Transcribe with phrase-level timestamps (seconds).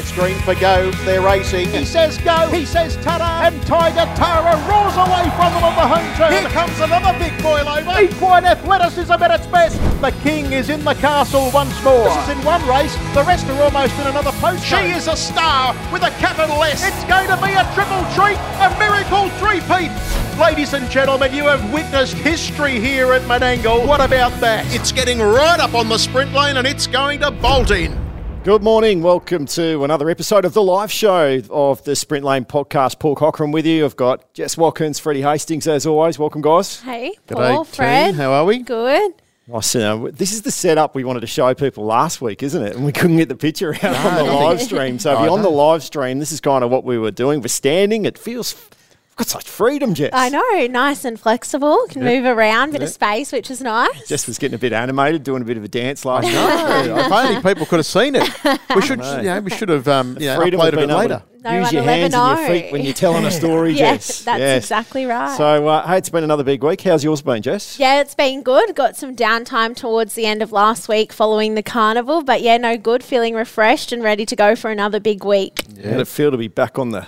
[0.00, 0.90] It's green for go.
[1.04, 1.68] They're racing.
[1.68, 2.48] He says go.
[2.48, 6.32] He says ta And Tiger Tara roars away from them on the home turn.
[6.32, 8.00] Here comes another big boil over.
[8.00, 9.76] Equine athleticism at its best.
[10.00, 12.04] The king is in the castle once more.
[12.04, 12.94] This is in one race.
[13.12, 14.64] The rest are almost in another post.
[14.64, 16.82] She is a star with a capital S.
[16.82, 19.92] It's going to be a triple treat, a miracle three-peat.
[20.40, 23.86] Ladies and gentlemen, you have witnessed history here at Menangle.
[23.86, 24.64] What about that?
[24.74, 27.99] It's getting right up on the sprint lane and it's going to bolt in.
[28.42, 29.02] Good morning.
[29.02, 32.98] Welcome to another episode of the live show of the Sprint Lane podcast.
[32.98, 33.84] Paul Cochran with you.
[33.84, 36.18] I've got Jess Watkins, Freddie Hastings, as always.
[36.18, 36.80] Welcome, guys.
[36.80, 37.74] Hey, G'day, Paul, team.
[37.74, 38.14] Fred.
[38.14, 38.60] How are we?
[38.60, 39.12] Good.
[39.46, 40.10] Nice to know.
[40.10, 42.76] This is the setup we wanted to show people last week, isn't it?
[42.76, 44.98] And we couldn't get the picture out on the live stream.
[44.98, 47.42] So, if you're on the live stream, this is kind of what we were doing.
[47.42, 48.06] We're standing.
[48.06, 48.79] It feels, we've
[49.20, 50.10] got such freedom, Jess.
[50.12, 51.86] I know, nice and flexible.
[51.90, 54.08] Can move around, bit of space, which is nice.
[54.08, 56.86] Jess was getting a bit animated, doing a bit of a dance last night.
[56.86, 58.28] No, if only people could have seen it.
[58.74, 59.16] We should, know.
[59.18, 61.22] you know, we should have, um, you know, Freedom of uploaded it later.
[61.42, 63.72] No Use one your will ever hands and your feet when you're telling a story,
[63.74, 64.24] Yes, Jess.
[64.24, 64.62] that's Yes.
[64.64, 65.36] exactly right.
[65.36, 66.80] So, uh, hey, it's been another big week.
[66.82, 67.78] How's yours been, Jess?
[67.78, 68.74] yeah, it's been good.
[68.74, 72.76] Got some downtime towards the end of last week following the carnival, but yeah, no
[72.76, 73.02] good.
[73.02, 75.62] Feeling refreshed and ready to go for another big week.
[75.82, 77.06] How did it feel to be back on the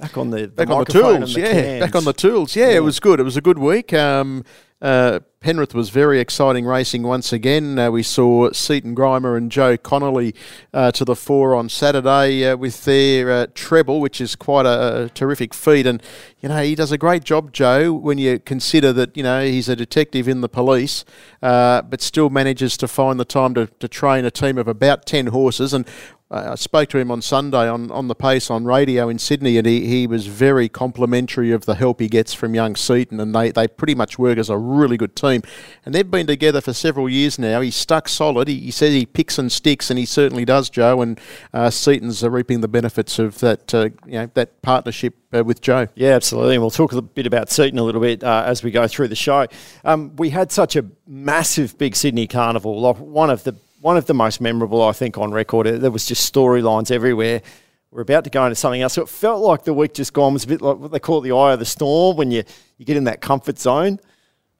[0.00, 1.52] back on the, Back on the tools, the yeah.
[1.52, 1.84] cans?
[1.84, 3.20] Back on the tools, yeah, It was good.
[3.20, 3.92] It was a good week.
[3.92, 4.44] Um,
[4.82, 7.78] uh, Penrith was very exciting racing once again.
[7.78, 10.34] Uh, we saw Seaton Grima and Joe Connolly
[10.72, 15.04] uh, to the fore on Saturday uh, with their uh, treble, which is quite a,
[15.04, 15.86] a terrific feat.
[15.86, 16.02] And
[16.40, 19.68] you know he does a great job, Joe, when you consider that you know he's
[19.68, 21.04] a detective in the police,
[21.42, 25.04] uh, but still manages to find the time to, to train a team of about
[25.04, 25.74] ten horses.
[25.74, 25.86] And
[26.32, 29.66] I spoke to him on Sunday on, on the pace on radio in Sydney, and
[29.66, 33.50] he, he was very complimentary of the help he gets from young Seaton, and they,
[33.50, 35.42] they pretty much work as a really good team.
[35.84, 37.60] And they've been together for several years now.
[37.60, 38.46] He's stuck solid.
[38.46, 41.02] He, he says he picks and sticks, and he certainly does, Joe.
[41.02, 41.18] And
[41.52, 45.60] uh, Seaton's uh, reaping the benefits of that uh, you know that partnership uh, with
[45.60, 45.88] Joe.
[45.96, 46.54] Yeah, absolutely.
[46.54, 49.08] And we'll talk a bit about Seaton a little bit uh, as we go through
[49.08, 49.48] the show.
[49.84, 54.14] Um, we had such a massive big Sydney Carnival, one of the one of the
[54.14, 55.66] most memorable, I think, on record.
[55.66, 57.42] Uh, There was just storylines everywhere.
[57.90, 58.92] We're about to go into something else.
[58.94, 61.20] So it felt like the week just gone was a bit like what they call
[61.22, 62.44] the eye of the storm when you,
[62.78, 63.98] you get in that comfort zone.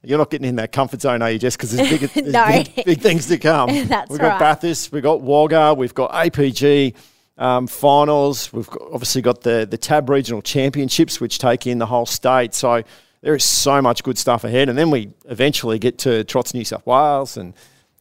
[0.03, 1.57] You're not getting in that comfort zone, are you, Jess?
[1.57, 2.47] Because there's, big, there's No.
[2.75, 3.69] big, big things to come.
[3.87, 4.41] That's we've got right.
[4.41, 6.95] Bathurst, we've got Wagga, we've got APG
[7.39, 8.53] um, finals.
[8.53, 12.55] We've got, obviously got the, the TAB regional championships, which take in the whole state.
[12.55, 12.83] So
[13.21, 14.69] there is so much good stuff ahead.
[14.71, 17.53] And then we eventually get to Trots New South Wales and,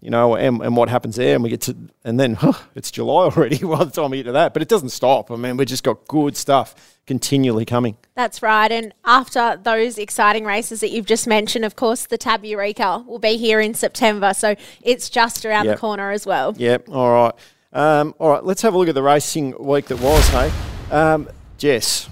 [0.02, 1.36] you know, and, and what happens there.
[1.36, 4.24] And we get to, and then huh, it's July already by the time we get
[4.24, 4.54] to that.
[4.54, 5.32] But it doesn't stop.
[5.32, 7.98] I mean, we've just got good stuff continually coming.
[8.16, 8.72] That's right.
[8.72, 13.20] And after those exciting races that you've just mentioned, of course, the Tab Eureka will
[13.20, 14.34] be here in September.
[14.34, 15.76] So it's just around Yep.
[15.76, 16.54] the corner as well.
[16.58, 16.90] Yep.
[16.90, 17.34] All right.
[17.74, 18.44] Um, all right.
[18.44, 20.28] Let's have a look at the racing week that was.
[20.30, 20.52] Hey,
[20.92, 21.28] um,
[21.58, 22.10] Jess,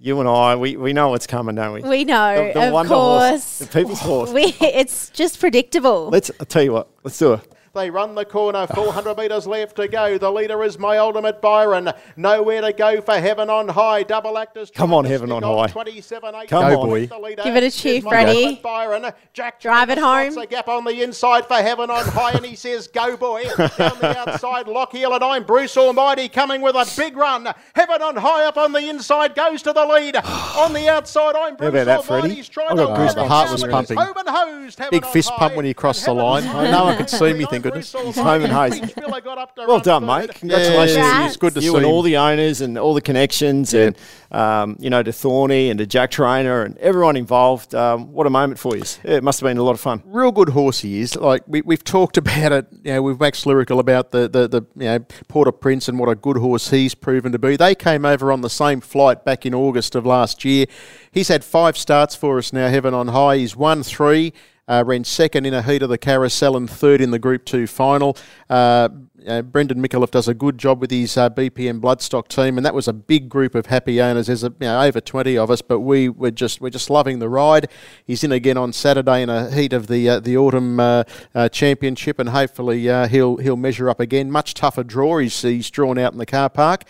[0.00, 1.82] you and I, we, we know what's coming, don't we?
[1.82, 3.58] We know, The- the of wonder horse, course.
[3.58, 4.30] the people's horse.
[4.34, 6.08] We, it's just predictable.
[6.10, 6.30] Let's.
[6.40, 6.88] I'll tell you what.
[7.04, 7.49] Let's do it.
[7.72, 10.18] They run the corner, 400 metres left to go.
[10.18, 11.92] The leader is my ultimate Byron.
[12.16, 14.02] Nowhere to go for Heaven on High.
[14.02, 14.72] Double actors.
[14.74, 15.66] Come on, Heaven stick on High.
[15.68, 16.88] 27 8 Come Go, on.
[16.88, 17.06] boy.
[17.44, 18.56] Give it a cheer, is my Freddie.
[18.60, 19.12] Byron.
[19.32, 20.36] Jack Drive it home.
[20.36, 23.68] A gap on the inside for Heaven on High, and he says, "Go, boy!" Down
[24.00, 27.46] the outside, Lockheed and I'm Bruce Almighty coming with a big run.
[27.76, 30.16] Heaven on High up on the inside goes to the lead.
[30.56, 32.22] on the outside, I'm Bruce about that, Freddie?
[32.22, 33.10] Almighty's trying I've to got goosebumps.
[33.12, 33.96] it The heart was pumping.
[33.96, 35.36] home and hosed, Big fist High.
[35.38, 36.42] pump when he crossed the line.
[36.44, 37.59] No one could see me, High.
[37.62, 37.92] Thank goodness.
[37.92, 38.78] He's home and Almighty.
[38.80, 38.90] hosed.
[38.92, 40.06] Spiller got up to Well done, third.
[40.28, 40.34] mate.
[40.34, 40.96] Congratulations.
[40.96, 41.34] Yeah, Congrats.
[41.34, 43.96] it's good to you see and all the owners and all the connections and
[44.32, 47.74] um, you know to Thorny and to Jack Trainer and everyone involved.
[47.74, 48.82] Um, what a moment for you.
[49.04, 50.02] It must have been a lot of fun.
[50.06, 51.16] real good horse he is.
[51.16, 54.62] Like we, we've talked about it, you know, we've waxed lyrical about the, the, the
[54.76, 57.56] you know Porter Prince and what a good horse he's proven to be.
[57.56, 60.66] They came over on the same flight back in August of last year.
[61.10, 63.38] He's had five starts for us now, heaven on high.
[63.38, 64.32] He's won three.
[64.70, 67.66] Uh, ran second in a heat of the carousel and third in the Group 2
[67.66, 68.16] final.
[68.48, 68.88] Uh,
[69.26, 72.74] uh, Brendan Micallef does a good job with his uh, BPM Bloodstock team, and that
[72.74, 74.28] was a big group of happy owners.
[74.28, 77.18] There's a, you know, over 20 of us, but we were just we're just loving
[77.18, 77.68] the ride.
[78.04, 81.48] He's in again on Saturday in a heat of the uh, the autumn uh, uh,
[81.48, 84.30] championship, and hopefully uh, he'll he'll measure up again.
[84.30, 85.18] Much tougher draw.
[85.18, 86.84] He's he's drawn out in the car park,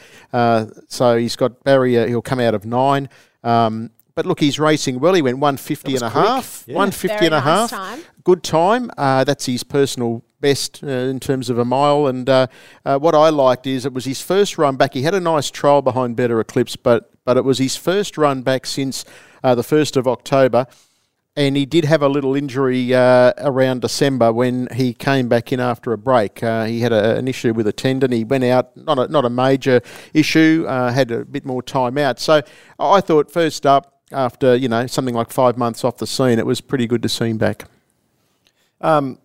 [0.89, 2.07] so he's got barrier.
[2.07, 3.09] He'll come out of nine.
[3.43, 5.15] Um, but look, he's racing well.
[5.15, 6.25] He went 150 and a quick.
[6.25, 6.65] half.
[6.67, 6.75] Yeah.
[6.77, 7.71] 150 Very and a nice half.
[7.71, 8.01] time.
[8.25, 8.91] Good time.
[8.99, 12.07] Uh, that's his personal best uh, in terms of a mile.
[12.07, 12.47] And uh,
[12.85, 14.95] uh, what I liked is it was his first run back.
[14.95, 18.43] He had a nice trial behind Better Eclipse, but but it was his first run
[18.43, 19.05] back since
[19.45, 20.67] uh, the first of October.
[21.37, 25.61] and he did have a little injury uh, around December when he came back in
[25.61, 26.43] after a break.
[26.43, 28.11] Uh, he had a, an issue with a tendon.
[28.11, 29.81] He went out, not a, not a major
[30.13, 32.19] issue, uh, had a bit more time out.
[32.19, 32.43] So
[32.79, 36.47] I thought, first up, after you know something like five months off the scene, it
[36.47, 37.65] was pretty good to see him back.
[38.81, 39.19] Um,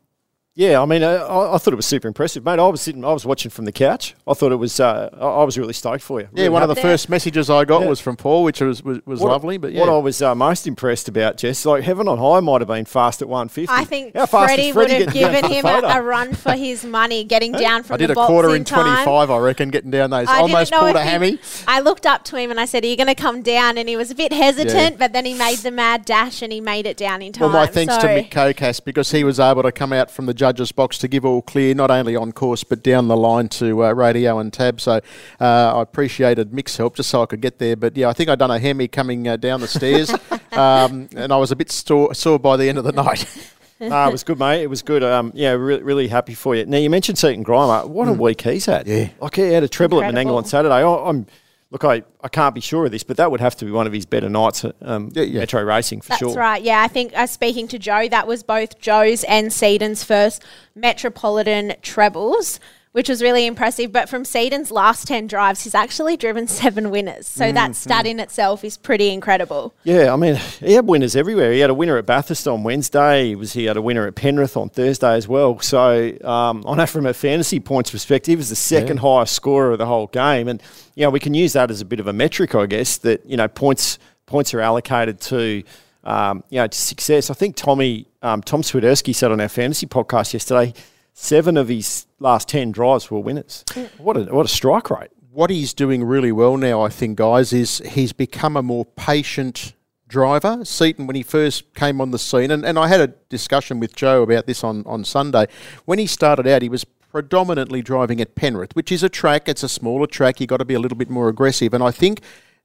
[0.57, 2.59] yeah, I mean, uh, I, I, thought it was super impressive, mate.
[2.59, 4.15] I was sitting, I was watching from the couch.
[4.25, 6.29] I thought it was, uh, I, was really stoked for you.
[6.31, 7.89] Really yeah, one of the first messages I got yeah.
[7.89, 9.57] was from Paul, which was was, was what, lovely.
[9.57, 9.81] But yeah.
[9.81, 12.85] what I was uh, most impressed about, Jess, like Heaven on High might have been
[12.85, 13.69] fast at 150.
[13.69, 16.85] I think How fast Freddie, Freddie would have given him a, a, run for his
[16.85, 17.95] money, getting down from.
[17.95, 20.29] I did a quarter in, in 25, I reckon, getting down those.
[20.29, 21.37] I almost pulled a hammy.
[21.67, 23.89] I looked up to him and I said, "Are you going to come down?" And
[23.89, 24.97] he was a bit hesitant, yeah.
[24.97, 27.51] but then he made the mad dash and he made it down in time.
[27.51, 28.01] Well, my thanks so.
[28.03, 31.07] to Mick Kokas because he was able to come out from the judges' box to
[31.07, 34.53] give all clear, not only on course but down the line to uh, radio and
[34.53, 34.79] tab.
[34.79, 35.01] So
[35.41, 37.75] uh, I appreciated Mick's help just so I could get there.
[37.75, 40.11] But yeah, I think I'd done a hemi coming uh, down the stairs,
[40.51, 43.25] um, and I was a bit sore, sore by the end of the night.
[43.79, 44.61] no, it was good, mate.
[44.61, 45.03] It was good.
[45.03, 46.65] Um, yeah, really, really happy for you.
[46.67, 47.87] Now you mentioned Seaton Grima.
[47.87, 48.19] What a mm.
[48.19, 48.87] week he's had.
[48.87, 50.19] Yeah, like he had a treble Incredible.
[50.19, 50.75] at Menangle on Saturday.
[50.75, 51.25] I, I'm
[51.75, 53.85] look, I, I can't be sure of this, but that would have to be one
[53.85, 55.39] of his better nights at um, yeah, yeah.
[55.41, 56.29] Metro Racing for That's sure.
[56.29, 56.61] That's right.
[56.61, 60.41] Yeah, I think uh, speaking to Joe, that was both Joe's and Seaton's first
[60.73, 62.61] Metropolitan trebles
[62.95, 63.91] which was really impressive.
[63.91, 67.27] But from Seaton's last 10 drives, he's actually driven seven winners.
[67.27, 69.73] So mm, that stat in itself is pretty incredible.
[69.83, 71.51] Yeah, I mean, he had winners everywhere.
[71.51, 73.27] He had a winner at Bathurst on Wednesday.
[73.27, 75.59] He, was, he had a winner at Penrith on Thursday as well.
[75.59, 79.01] So um, I know from a fantasy points perspective, he was the second yeah.
[79.01, 80.47] highest scorer of the whole game.
[80.47, 80.63] And,
[80.95, 83.25] you know, we can use that as a bit of a metric, I guess, that,
[83.25, 85.63] you know, points points are allocated to
[86.03, 87.29] um, you know, to success.
[87.29, 90.73] I think Tommy um, Tom Swiderski said on our fantasy podcast yesterday
[91.17, 93.63] Seven of his last 10 drives were winners.
[93.97, 95.11] What a, what a strike rate.
[95.31, 99.73] What he's doing really well now, I think, guys, is he's become a more patient
[100.09, 100.65] driver.
[100.65, 103.95] Seaton, when he first came on the scene, and, and I had a discussion with
[103.95, 105.47] Joe about this on, on Sunday.
[105.85, 106.83] When he started out, he was
[107.15, 110.65] predominantly driving at Penrith, which is a track, it's a smaller track, you've got to
[110.65, 111.73] be a little bit more aggressive.
[111.73, 112.19] And I think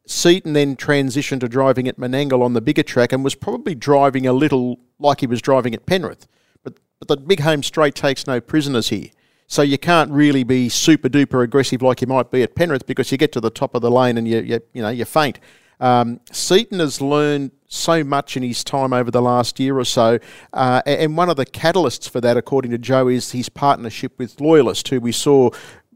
[0.09, 4.27] Seaton then transitioned to driving at Menangle on the bigger track and was probably driving
[4.27, 6.27] a little like he was driving at Penrith.
[6.65, 9.11] But the big home straight takes no prisoners here.
[9.47, 13.13] So you can't really be super duper aggressive like you might be at Penrith because
[13.13, 15.39] you get to the top of the lane and you, you, you know, you faint.
[15.81, 20.19] Um, Seaton has learned so much in his time over the last year or so,
[20.53, 24.41] uh, and one of the catalysts for that, according to Joe, is his partnership with
[24.41, 25.51] Loyalist, who we saw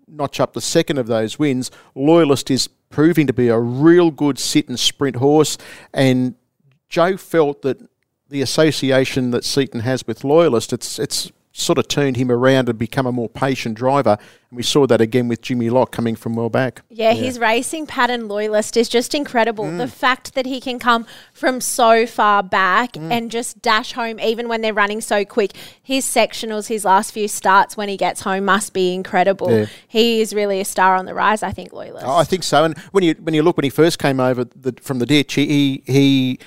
[0.09, 1.71] notch up the second of those wins.
[1.95, 5.59] Loyalist is proving to be a real good sit and sprint horse,
[5.93, 6.35] and
[6.89, 7.79] Joe felt that
[8.29, 12.77] the association that Seaton has with Loyalist, it's it's sort of turned him around and
[12.77, 14.19] become a more patient driver.
[14.51, 16.83] And we saw that again with Jimmy Lock coming from well back.
[16.91, 17.23] Yeah, yeah.
[17.23, 19.65] his racing pattern loyalist is just incredible.
[19.65, 19.79] Mm.
[19.79, 23.09] The fact that he can come from so far back mm.
[23.09, 25.53] and just dash home even when they're running so quick.
[25.81, 29.50] His sectionals, his last few starts when he gets home must be incredible.
[29.50, 29.67] Yeah.
[29.87, 32.05] He is really a star on the rise, I think, loyalist.
[32.05, 32.65] Oh, I think so.
[32.65, 35.35] And when you when you look when he first came over the, from the ditch,
[35.35, 36.41] he he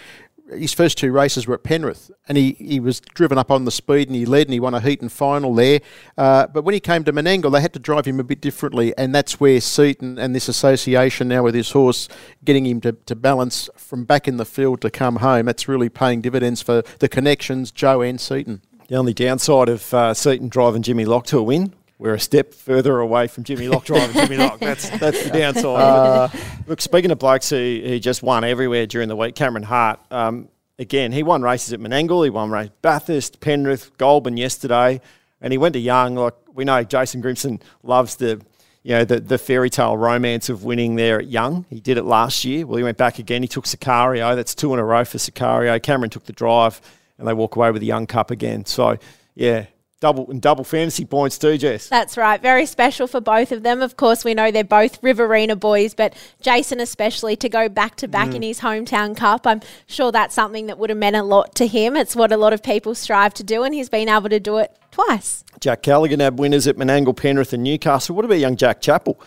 [0.50, 3.72] his first two races were at Penrith, and he, he was driven up on the
[3.72, 5.82] speed and he led and he won a heat and final there.
[6.18, 8.98] Uh, but when he came to Menangle, they had to drive him a bit differently,
[8.98, 12.08] and that's where Seaton and this association now with his horse
[12.44, 15.46] getting him to, to balance from back in the field to come home.
[15.46, 18.62] That's really paying dividends for the connections, Joe and Seaton.
[18.88, 22.54] The only downside of uh, Seaton driving Jimmy Lock to a win we're a step
[22.54, 24.60] further away from Jimmy Lock driving Jimmy Lock.
[24.60, 25.66] That's that's the downside.
[25.66, 26.30] Uh,
[26.68, 30.00] look, speaking of blokes who, he just won everywhere during the week, Cameron Hart.
[30.12, 35.02] Um, again, he won races at Menangle, he won race Bathurst, Penrith, Goulburn yesterday,
[35.42, 36.16] and he went to Young.
[36.16, 38.42] Like we know, Jason Grimson loves the
[38.84, 41.66] you know the the fairy tale romance of winning there at Young.
[41.70, 42.68] He did it last year.
[42.68, 43.42] Well, he went back again.
[43.42, 44.36] He took Sicario.
[44.36, 45.82] That's two in a row for Sicario.
[45.82, 46.80] Cameron took the drive,
[47.18, 48.66] and they walk away with the Young Cup again.
[48.66, 48.98] So
[49.34, 49.66] yeah,
[50.00, 51.90] double and double fantasy points too, Jess.
[51.90, 52.42] That's right.
[52.42, 53.82] Very special for both of them.
[53.82, 58.08] Of course, we know they're both Riverina boys, but Jason especially to go back to
[58.08, 58.48] back in mm.
[58.48, 59.48] his hometown cup.
[59.48, 61.96] I'm sure that's something that would have meant a lot to him.
[61.96, 64.58] It's what a lot of people strive to do, and he's been able to do
[64.58, 65.44] it twice.
[65.60, 68.16] Jack Callaghan had winners at Menangle, Penrith, and Newcastle.
[68.16, 69.20] What about young Jack Chappell?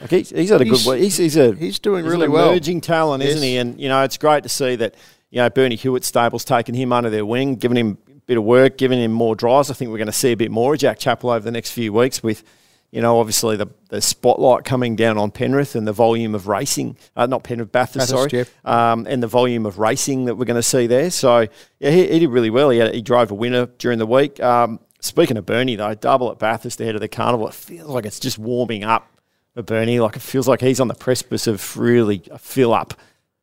[0.00, 0.98] Like he's, he's had a he's, good.
[1.00, 2.50] He's, he's a he's doing he's really an well.
[2.50, 3.34] Emerging talent, yes.
[3.34, 3.56] isn't he?
[3.56, 4.94] And you know, it's great to see that.
[5.30, 8.78] You know, Bernie Hewitt stables taking him under their wing, giving him bit of work,
[8.78, 9.70] giving him more drives.
[9.70, 11.72] I think we're going to see a bit more of Jack Chappell over the next
[11.72, 12.44] few weeks with,
[12.90, 16.96] you know, obviously the, the spotlight coming down on Penrith and the volume of racing,
[17.16, 20.62] uh, not Penrith, Bathurst, sorry, um, and the volume of racing that we're going to
[20.62, 21.10] see there.
[21.10, 21.48] So,
[21.80, 22.70] yeah, he, he did really well.
[22.70, 24.40] He, had, he drove a winner during the week.
[24.40, 28.06] Um, speaking of Bernie, though, double at Bathurst ahead of the carnival, it feels like
[28.06, 29.08] it's just warming up
[29.54, 30.00] for Bernie.
[30.00, 32.94] Like it feels like he's on the precipice of really a fill up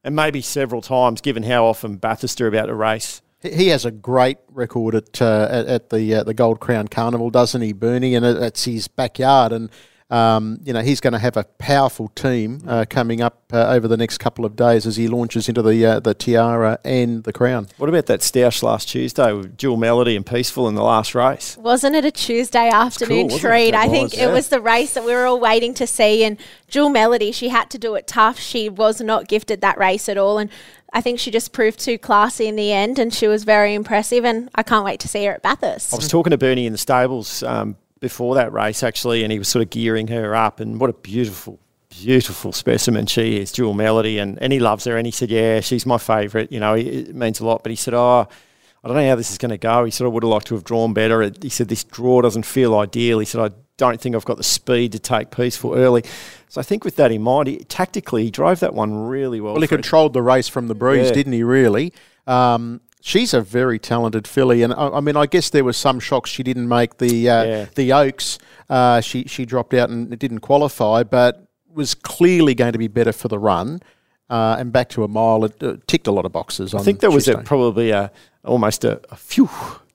[0.04, 3.22] and maybe several times, given how often Bathurst are about to race.
[3.42, 7.62] He- has a great record at uh, at, the uh, the Gold Crown Carnival, doesn't
[7.62, 8.16] he, Bernie?
[8.16, 9.70] And it- it's his backyard, and
[10.10, 13.88] um, you know he's going to have a powerful team uh, coming up uh, over
[13.88, 17.34] the next couple of days as he launches into the uh, the Tiara and the
[17.34, 17.68] Crown.
[17.78, 21.58] What about that stoush last Tuesday with Jewel Melody and Peaceful in the last race?
[21.58, 23.48] Wasn't it a Tuesday afternoon wasn't it?
[23.48, 23.74] treat?
[23.76, 24.34] I It think was, it yeah.
[24.34, 26.24] was the race that we were all waiting to see.
[26.24, 26.38] And
[26.68, 28.40] Jewel Melody, she had to do it tough.
[28.40, 30.38] She was not gifted that race at all.
[30.38, 30.50] And
[30.92, 32.98] I think she just proved too classy in the end.
[32.98, 34.26] And she was very impressive.
[34.26, 35.94] And I can't wait to see her at Bathurst.
[35.94, 39.40] I was talking to Bernie in the stables um, before that race, actually, and he
[39.40, 40.60] was sort of gearing her up.
[40.60, 44.20] And what a beautiful, beautiful specimen she is, Jewel Melody.
[44.20, 44.98] And, and he loves her.
[44.98, 46.52] And he said, Yeah, she's my favourite.
[46.52, 47.64] You know, it, it means a lot.
[47.64, 48.28] But he said, Oh,
[48.84, 49.84] I don't know how this is going to go.
[49.86, 51.30] He said, I would have liked to have drawn better.
[51.42, 53.20] He said, This draw doesn't feel ideal.
[53.20, 56.04] He said, I don't think I've got the speed to take peaceful early.
[56.50, 59.54] So I think with that in mind, he, tactically, he drove that one really well.
[59.54, 61.14] Well, he controlled the race from the breeze, Yeah.
[61.14, 61.44] didn't he?
[61.44, 61.94] Really.
[62.28, 66.00] Um, she's a very talented filly, and I, I mean, I guess there was some
[66.00, 67.66] shocks she didn't make the uh, Yeah.
[67.76, 68.38] the Oaks.
[68.70, 73.12] Uh, she she dropped out and didn't qualify, but was clearly going to be better
[73.12, 73.82] for the run.
[74.30, 76.76] Uh, and back to a mile, it uh, ticked a lot of boxes.
[76.76, 78.12] I think there was a, probably a
[78.46, 79.50] almost a, a phew.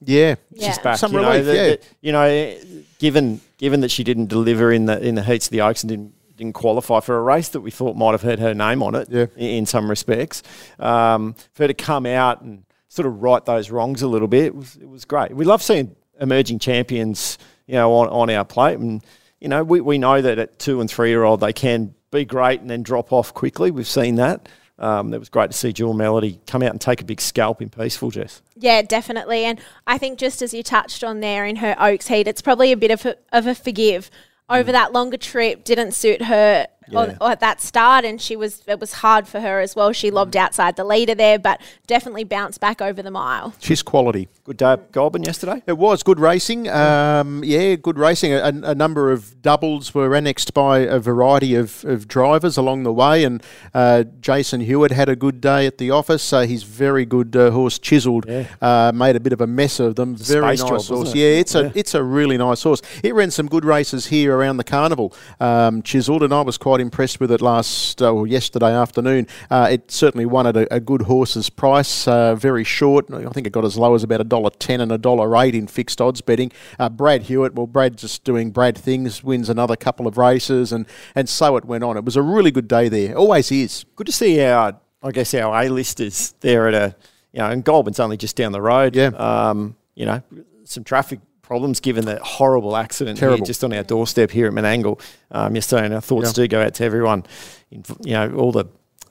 [0.04, 0.34] yeah.
[0.50, 0.66] Yeah.
[0.68, 0.98] She's back.
[0.98, 1.66] Some you know, relief, yeah.
[1.68, 2.56] that- you know,
[2.98, 5.88] given given that she didn't deliver in the in the heats of the Oaks and
[5.90, 8.96] didn't didn't qualify for a race that we thought might have had her name on
[8.96, 9.08] it.
[9.08, 9.26] Yeah.
[9.36, 10.42] i- In some respects,
[10.80, 14.46] um, for her to come out and sort of right those wrongs a little bit,
[14.46, 15.34] it was, it was great.
[15.34, 19.02] We love seeing emerging champions, you know, on, on our plate, and
[19.40, 22.24] you know, we, we know that at two and three year old they can be
[22.24, 23.70] great and then drop off quickly.
[23.70, 24.48] We've seen that.
[24.78, 27.62] Um, it was great to see Jewel Melody come out and take a big scalp
[27.62, 28.42] in peaceful, Jess.
[28.56, 29.44] Yeah, definitely.
[29.44, 32.72] And I think just as you touched on there in her Oaks heat, it's probably
[32.72, 34.10] a bit of a, of a forgive.
[34.48, 37.28] Over that longer trip didn't suit her on, Yeah.
[37.30, 39.92] at that start, and she was it was hard for her as well.
[39.92, 43.54] She lobbed outside the leader there, but definitely bounced back over the mile.
[43.60, 44.28] She's quality.
[44.44, 45.62] Good day at Goulburn yesterday.
[45.66, 46.68] It was good racing.
[46.68, 48.32] Um, yeah, good racing.
[48.34, 52.92] A, a number of doubles were annexed by a variety of, of drivers along the
[52.92, 56.22] way, and uh, Jason Hewitt had a good day at the office.
[56.22, 58.26] So he's very good uh, horse, chiselled.
[58.28, 58.46] Yeah.
[58.60, 60.14] Uh, made a bit of a mess of them.
[60.14, 61.10] a very nice job, horse.
[61.10, 61.16] it?
[61.16, 61.60] Yeah, it's Yeah.
[61.62, 62.82] a it's a really nice horse.
[63.02, 65.14] It ran some good races here around the carnival.
[65.40, 69.26] Um, chiselled, and I was quite impressed with it last uh, or yesterday afternoon.
[69.50, 72.06] Uh, it certainly won at a, a good horse's price.
[72.06, 73.12] Uh, very short.
[73.12, 75.54] I think it got as low as about a dollar ten and a dollar eight
[75.54, 76.52] in fixed odds betting.
[76.78, 80.86] Uh, Brad Hewitt, well, Brad just doing Brad things, wins another couple of races, and
[81.14, 81.96] and so it went on.
[81.96, 83.16] It was a really good day there.
[83.16, 83.84] Always is.
[83.96, 86.96] good to see our, I guess, our A-listers there at a,
[87.32, 88.94] you know, and Goulburn's only just down the road.
[88.96, 89.08] Yeah.
[89.08, 90.22] Um, you know,
[90.64, 95.00] some traffic problems given that horrible accident here just on our doorstep here at Menangle
[95.30, 95.84] um, yesterday.
[95.84, 96.44] And our thoughts Yeah.
[96.44, 97.24] do go out to everyone,
[97.70, 98.64] you know, all the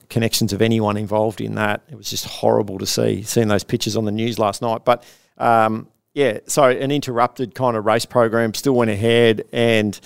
[0.09, 1.81] connections of anyone involved in that.
[1.89, 4.83] It was just horrible to see, seeing those pictures on the news last night.
[4.83, 5.03] But,
[5.37, 9.99] um, yeah, so an interrupted kind of race program still went ahead and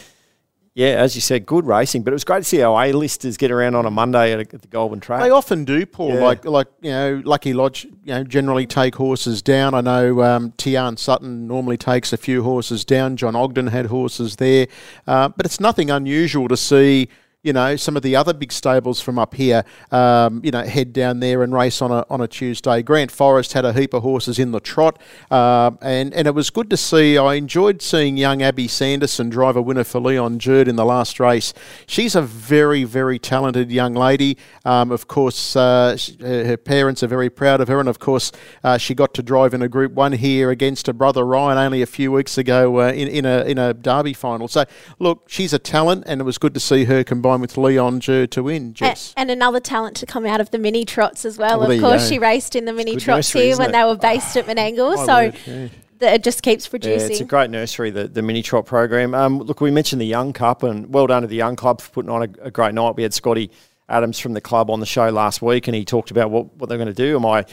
[0.78, 2.04] yeah, as you said, good racing.
[2.04, 4.68] But it was great to see our A-listers get around on a Monday at, the
[4.68, 5.24] Goulburn track.
[5.24, 6.14] They often do, Paul.
[6.14, 6.24] Yeah.
[6.24, 9.74] Like, like you know, Lucky Lodge, you know, generally take horses down.
[9.74, 13.18] I know um, Tian Sutton normally takes a few horses down.
[13.18, 14.68] John Ogden had horses there,
[15.08, 17.10] uh, but it's nothing unusual to see.
[17.44, 20.92] You know, some of the other big stables from up here, um, you know, head
[20.92, 22.82] down there and race on a on a Tuesday.
[22.82, 26.50] Grant Forest had a heap of horses in the trot, um, and and it was
[26.50, 27.16] good to see.
[27.16, 31.20] I enjoyed seeing young Abby Sanderson drive a winner for Leon Jerd in the last
[31.20, 31.54] race.
[31.86, 34.36] She's a very very talented young lady.
[34.66, 38.32] Um, of course, uh, her parents are very proud of her, and of course,
[38.64, 41.84] uh, she got to drive in a Group One here against her brother Ryan only
[41.84, 44.48] a few weeks ago uh, in in a in a Derby final.
[44.48, 44.66] So
[44.98, 48.32] look, she's a talent, and it was good to see her combine with Leon Jerd
[48.32, 48.70] to win.
[48.70, 49.14] A- Jess.
[49.18, 51.60] And another talent to come out of the mini trots as well.
[51.60, 52.10] Well, of course, go.
[52.10, 53.74] she raced in the mini trots nursery, here when it?
[53.74, 54.96] they were based at Menangle.
[55.08, 55.68] So word, yeah.
[56.00, 57.12] that it just keeps Yeah, producing.
[57.12, 59.14] it's a great nursery, the, the mini trot program.
[59.14, 61.90] Um, look, we mentioned the Young Cup, and well done to the Young Club for
[61.92, 62.96] putting on a, a great night.
[62.96, 63.52] We had Scotty
[63.90, 66.68] Adams from the club on the show last week, and he talked about what, what
[66.68, 67.20] they're going to do.
[67.20, 67.46] My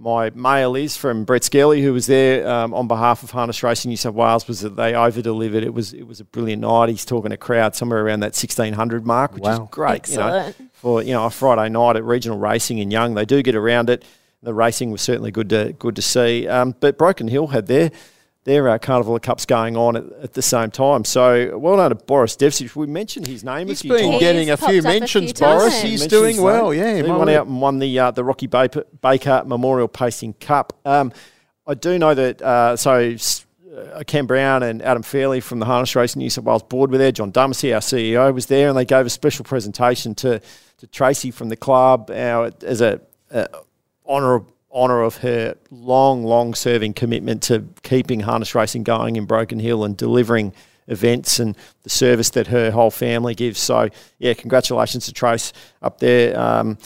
[0.00, 3.90] my mail is from Brett Skelly, who was there um, on behalf of Harness Racing
[3.90, 5.62] New South Wales, was that they over delivered.
[5.62, 6.88] It was it was a brilliant night.
[6.88, 9.64] He's talking a crowd somewhere around that sixteen hundred mark, which Wow.
[9.64, 10.08] is great.
[10.08, 10.72] You know, Excellent.
[10.74, 13.90] for you know a Friday night at regional racing in Young, they do get around
[13.90, 14.04] it.
[14.42, 16.48] The racing was certainly good to good to see.
[16.48, 17.90] Um, but Broken Hill had their
[18.44, 21.04] their uh, Carnival of Cups going on at, at the same time.
[21.04, 22.74] So well done to Boris Devsich.
[22.74, 24.20] We mentioned his name He's a few been times.
[24.20, 25.62] getting a few popped up a mentions, few Boris.
[25.74, 25.82] times.
[25.82, 26.72] He's Mentions doing his well.
[26.74, 30.32] Yeah, he my went out and won the uh, the Rocky Baker, Baker Memorial Pacing
[30.34, 30.72] Cup.
[30.84, 31.12] Um,
[31.66, 32.40] I do know that.
[32.42, 32.94] Uh, so.
[32.98, 36.90] s- Uh, Ken Brown and Adam Fairley from the Harness Racing New South Wales board
[36.90, 37.12] were there.
[37.12, 40.40] John Dumesny, our CEO, was there, and they gave a special presentation to
[40.78, 43.46] to Tracy from the club our, as a, a
[44.04, 44.42] honor
[44.72, 49.84] honour of her long, long serving commitment to keeping harness racing going in Broken Hill
[49.84, 50.52] and delivering
[50.86, 53.58] events and the service that her whole family gives.
[53.58, 56.38] So, yeah, congratulations to Trace up there.
[56.38, 56.78] Um,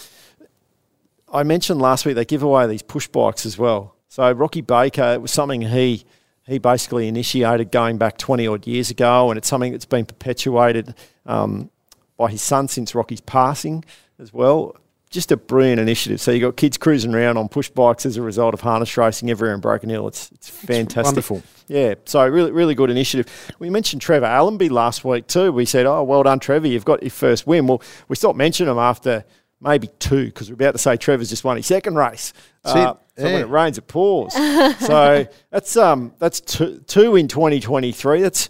[1.32, 3.96] I mentioned last week they give away these push bikes as well.
[4.08, 6.04] So Rocky Baker, it was something he
[6.46, 10.94] he basically initiated going back 20 odd years ago, and it's something that's been perpetuated
[11.24, 11.70] um,
[12.18, 13.82] by his son since Rocky's passing
[14.18, 14.76] as well.
[15.14, 16.20] Just a brilliant initiative.
[16.20, 19.30] So you've got kids cruising around on push bikes as a result of harness racing
[19.30, 20.08] everywhere in Broken Hill.
[20.08, 20.98] It's it's fantastic.
[21.18, 21.42] It's wonderful.
[21.68, 23.26] Yeah, so really really good initiative.
[23.60, 25.52] We mentioned Trevor Allenby last week too.
[25.52, 26.66] We said, "Oh, well done, Trevor!
[26.66, 29.24] You've got your first win." Well, we stopped mentioning him after
[29.60, 32.32] maybe two because we're about to say Trevor's just won his second race.
[32.64, 32.78] That's Uh,
[33.16, 33.20] it.
[33.22, 33.32] so Yeah.
[33.34, 34.32] when it rains, it pours.
[34.80, 38.20] so that's um that's two, two in 2023.
[38.20, 38.48] That's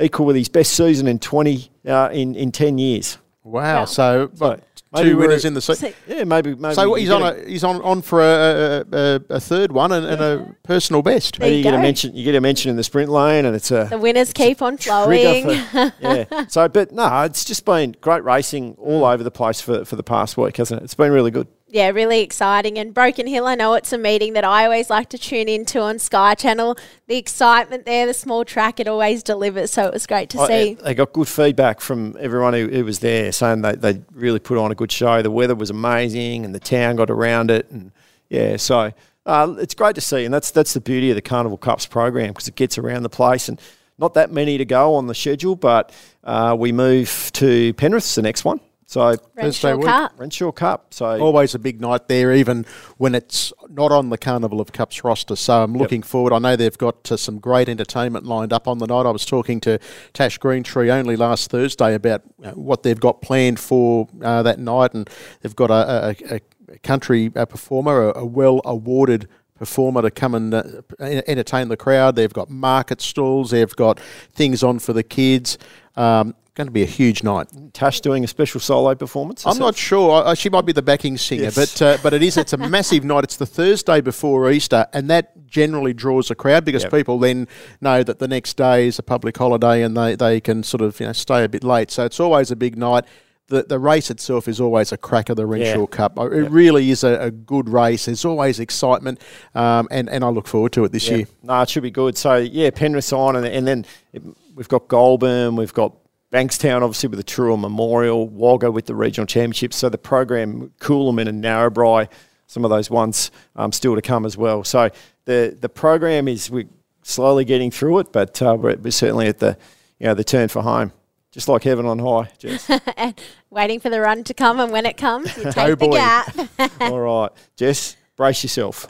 [0.00, 3.18] equal with his best season in 20 uh, in in 10 years.
[3.42, 3.80] Wow.
[3.80, 3.84] Wow.
[3.84, 4.62] So, what,
[4.94, 5.92] maybe two winners in the season.
[6.06, 6.74] Yeah, maybe maybe.
[6.74, 10.06] So he's on a, he's on, on for a, a, a, a third one and,
[10.06, 11.38] and a personal best.
[11.38, 12.14] There Maybe you you get a mention.
[12.16, 14.78] You get a mention in the sprint lane, and it's a The winners keep on
[14.78, 15.44] flowing.
[15.44, 16.46] for- yeah.
[16.48, 20.02] So, but no, it's just been great racing all over the place for for the
[20.02, 20.84] past week, hasn't it?
[20.84, 21.48] It's been really good.
[21.74, 22.78] Yeah, really exciting.
[22.78, 25.80] And Broken Hill, I know it's a meeting that I always like to tune into
[25.80, 26.76] on Sky Channel.
[27.08, 29.72] The excitement there, the small track, it always delivers.
[29.72, 30.74] So it was great to Oh, see.
[30.74, 34.56] They got good feedback from everyone who, who was there, saying they, they really put
[34.56, 35.20] on a good show.
[35.20, 37.90] The weather was amazing, and the town got around it, and
[38.28, 38.92] yeah, so
[39.26, 40.24] uh, it's great to see.
[40.24, 43.10] And that's that's the beauty of the Carnival Cups program because it gets around the
[43.10, 43.60] place, and
[43.98, 48.22] not that many to go on the schedule, but uh, we move to Penrith's the
[48.22, 48.60] next one.
[48.86, 49.86] So Thursday Renshaw week.
[49.86, 50.12] Cup.
[50.16, 50.94] Renshaw Cup.
[50.94, 52.66] So Always a big night there, even
[52.98, 55.36] when it's not on the Carnival of Cups roster.
[55.36, 56.32] So I'm looking forward.
[56.32, 59.06] I know they've got uh, some great entertainment lined up on the night.
[59.06, 59.78] I was talking to
[60.12, 64.94] Tash Greentree only last Thursday about uh, what they've got planned for uh, that night,
[64.94, 65.08] and
[65.40, 66.40] they've got a, a,
[66.72, 70.62] a country uh performer, a, a well awarded performer to come and uh,
[70.98, 72.16] entertain the crowd.
[72.16, 73.50] They've got market stalls.
[73.50, 74.00] They've got
[74.32, 75.58] things on for the kids.
[75.96, 77.48] Um, going to be a huge night.
[77.72, 79.44] Tash doing a special solo performance.
[79.46, 80.24] I'm not sure.
[80.24, 81.54] I, she might be the backing singer, Yes.
[81.56, 82.36] but uh, but it is.
[82.36, 83.24] It's a massive night.
[83.24, 86.92] It's the Thursday before Easter, and that generally draws a crowd because Yep.
[86.92, 87.48] people then
[87.80, 90.98] know that the next day is a public holiday and they, they can sort of
[91.00, 91.90] you know stay a bit late.
[91.90, 93.04] So it's always a big night.
[93.48, 95.86] The, the race itself is always a crack of the Renshaw Yeah.
[95.86, 96.18] Cup.
[96.18, 98.06] It really is a, a good race.
[98.06, 99.20] There's always excitement,
[99.54, 101.16] um, and, and I look forward to it this Yeah.
[101.16, 101.26] year.
[101.42, 102.16] No, it should be good.
[102.16, 104.22] So yeah, Penrith's on, and, and then it-
[104.54, 105.92] we've got Goulburn, we've got
[106.34, 109.76] Bankstown, obviously with the Truro Memorial, Wagga with the regional championships.
[109.76, 112.08] So the program, Coolamon and Narrabri,
[112.48, 114.64] some of those ones um, still to come as well.
[114.64, 114.90] So
[115.26, 116.68] the the program is we're
[117.02, 119.56] slowly getting through it, but uh, we're, we're certainly at the
[120.00, 120.90] you know the turn for home,
[121.30, 122.28] just like heaven on high.
[122.38, 122.68] Jess.
[122.96, 123.14] and
[123.50, 124.58] waiting for the run to come.
[124.58, 126.80] And when it comes, you take Oh, the gap.
[126.80, 128.86] All right, Jess, brace yourself.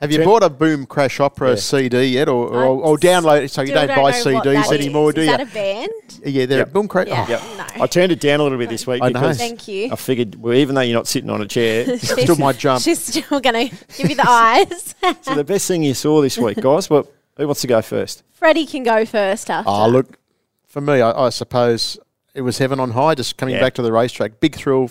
[0.00, 1.54] Have you Jen- bought a Boom Crash Opera Yeah.
[1.56, 5.08] CD yet, or, or, I or download it so you Still don't buy CDs anymore,
[5.08, 5.14] is.
[5.14, 5.32] do Is you?
[5.32, 5.90] Is that a band?
[6.26, 6.72] yeah, they're Yep.
[6.72, 7.08] Boom Crash.
[7.08, 7.24] Yeah.
[7.26, 7.42] oh, Yep.
[7.78, 7.82] No.
[7.82, 9.20] I turned it down a little bit this week I know.
[9.20, 9.90] because Thank you.
[9.90, 12.82] I figured, well, even though you're not sitting on a chair, Still might jump.
[12.82, 14.94] She's still going to give you the eyes.
[15.22, 16.90] So the best thing you saw this week, guys.
[16.90, 18.22] What who wants to go first?
[18.32, 19.68] Freddie can go first after.
[19.70, 20.18] Oh, look,
[20.66, 21.98] for me, I, I suppose
[22.34, 23.14] it was heaven on high.
[23.14, 23.60] Just coming Yeah.
[23.62, 24.90] back to the racetrack, big thrill.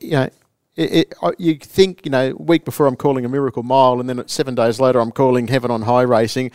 [0.00, 0.30] You know,
[0.80, 4.26] it, it, you think you know, week before I'm calling a miracle mile, and then
[4.28, 6.50] seven days later I'm calling heaven on high racing.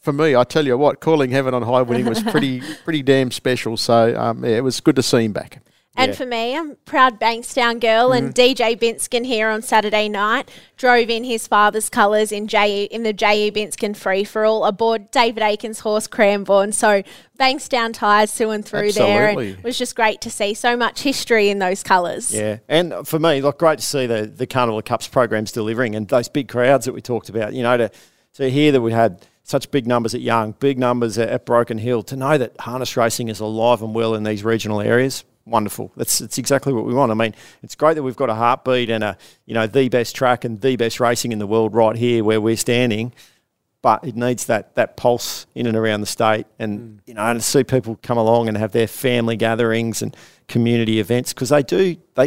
[0.00, 3.30] For me, I tell you what, calling heaven on high winning was pretty pretty damn
[3.30, 3.76] special.
[3.76, 5.60] So um, yeah, it was good to see him back.
[5.96, 6.16] And Yeah.
[6.16, 8.60] for me, I'm proud Bankstown girl, and mm-hmm.
[8.60, 13.12] DJ Binskin here on Saturday night drove in his father's colours in J in the
[13.12, 13.50] J.E.
[13.50, 16.70] Binskin free for all aboard David Aiken's horse Cranbourne.
[16.70, 17.02] So
[17.38, 21.00] Bankstown ties through and through there, and it was just great to see so much
[21.00, 22.32] history in those colours.
[22.32, 25.96] Yeah, and for me, like great to see the the Carnival of Cups programs delivering
[25.96, 27.54] and those big crowds that we talked about.
[27.54, 27.90] You know, to
[28.34, 31.78] to hear that we had such big numbers at Young, big numbers at, at Broken
[31.78, 35.24] Hill, to know that harness racing is alive and well in these regional areas.
[35.48, 35.90] Wonderful.
[35.96, 37.10] That's it's exactly what we want.
[37.10, 40.14] I mean, it's great that we've got a heartbeat and a you know the best
[40.14, 43.12] track and the best racing in the world right here where we're standing.
[43.80, 47.00] but it needs that that pulse in and around the state, and mm.
[47.06, 50.16] you know, and to see people come along and have their family gatherings and
[50.48, 52.26] community events because they do they,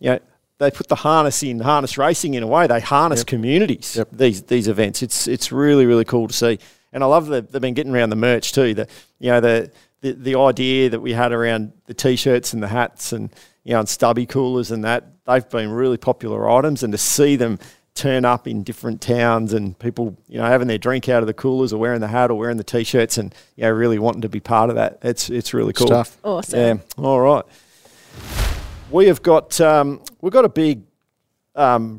[0.00, 0.18] you know,
[0.58, 2.66] they put the harness in harness racing in a way.
[2.66, 3.96] They harness communities.
[3.96, 4.08] Yep.
[4.12, 5.02] These these events.
[5.02, 6.58] It's it's really really cool to see,
[6.92, 8.74] and I love that they've been getting around the merch too.
[8.74, 8.88] The
[9.20, 9.70] you know the
[10.02, 13.30] the, the idea that we had around the t-shirts and the hats and
[13.64, 17.36] you know and stubby coolers and that they've been really popular items, and to see
[17.36, 17.58] them
[17.94, 21.34] turn up in different towns and people, you know, having their drink out of the
[21.34, 24.30] coolers or wearing the hat or wearing the t-shirts and you know, really wanting to
[24.30, 24.98] be part of that.
[25.02, 25.86] It's it's really cool.
[25.86, 26.18] Stuff.
[26.24, 26.58] Awesome.
[26.58, 26.74] Yeah.
[27.04, 27.44] All right.
[28.90, 30.82] we have got um, we've got a big,
[31.54, 31.98] um,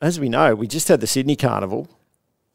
[0.00, 1.88] as we know, we just had the Sydney Carnival.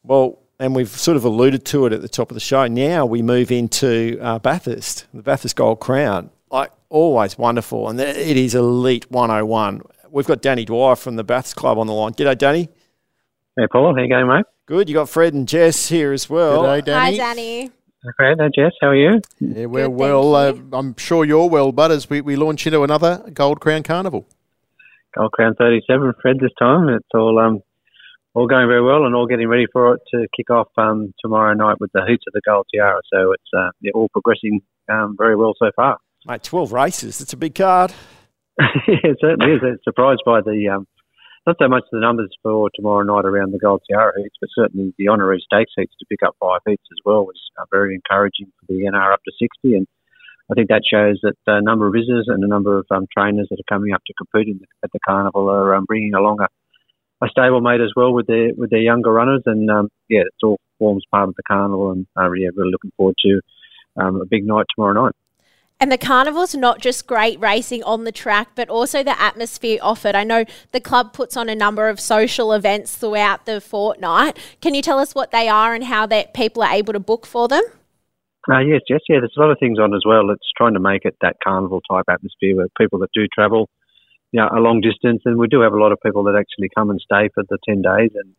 [0.04, 2.68] Well, and we've sort of alluded to it at the top of the show.
[2.68, 6.30] Now we move into uh, Bathurst, the Bathurst Gold Crown.
[6.52, 9.82] Like always wonderful, and it is elite 101.
[10.12, 12.14] We've got Danny Dwyer from the Bathurst Club on the line.
[12.14, 12.70] G'day, Danny.
[13.56, 13.96] Hey, Paul.
[13.96, 14.46] How you going, mate?
[14.66, 14.90] Good.
[14.90, 16.64] You got Fred and Jess here as well.
[16.64, 17.18] G'day, Danny.
[17.18, 17.72] Hi, Danny.
[18.16, 19.22] Fred, hey, Jess, how are you?
[19.40, 20.36] Yeah, we're Good, well.
[20.36, 20.54] Uh.
[20.74, 24.26] I'm sure you're well, but as we, we launch into another Gold Crown Carnival.
[25.16, 26.90] Gold Crown 37, Fred, this time.
[26.90, 27.62] It's all um,
[28.36, 31.54] all going very well and all getting ready for it to kick off um, tomorrow
[31.54, 33.02] night with the Hoots of the Gold Tiara.
[33.12, 34.62] So it's uh, yeah, all progressing
[34.92, 35.98] um, very well so far.
[36.26, 37.22] Mate, 12 races.
[37.22, 37.94] It's a big card.
[38.60, 39.62] yeah, it certainly is.
[39.64, 40.86] It's surprised by the, um,
[41.48, 44.94] not so much the numbers for tomorrow night around the Gold Tiara heats, but certainly
[44.98, 48.48] the honorary stakes heats to pick up five heats as well was uh, very encouraging
[48.60, 49.78] for the NR up to 60.
[49.78, 49.88] And
[50.52, 53.48] I think that shows that a number of visitors and a number of um, trainers
[53.50, 56.42] that are coming up to compete in the, at the carnival are um, bringing along
[56.42, 56.48] a,
[57.22, 59.44] a stablemate as well with their with their younger runners.
[59.46, 61.92] And um, yeah, it all forms part of the carnival.
[61.92, 63.42] And uh, yeah, really looking forward to
[63.98, 65.16] um, a big night tomorrow night.
[65.82, 70.14] And the carnival's not just great racing on the track, but also the atmosphere offered.
[70.14, 74.38] I know the club puts on a number of social events throughout the fortnight.
[74.62, 77.26] Can you tell us what they are and how that people are able to book
[77.26, 77.64] for them?
[78.52, 79.20] Uh, yes, yes, yeah.
[79.20, 80.30] There's a lot of things on as well.
[80.32, 83.70] It's trying to make it that carnival type atmosphere where people that do travel,
[84.32, 86.70] you know, a long distance, and we do have a lot of people that actually
[86.76, 88.34] come and stay for the ten days, and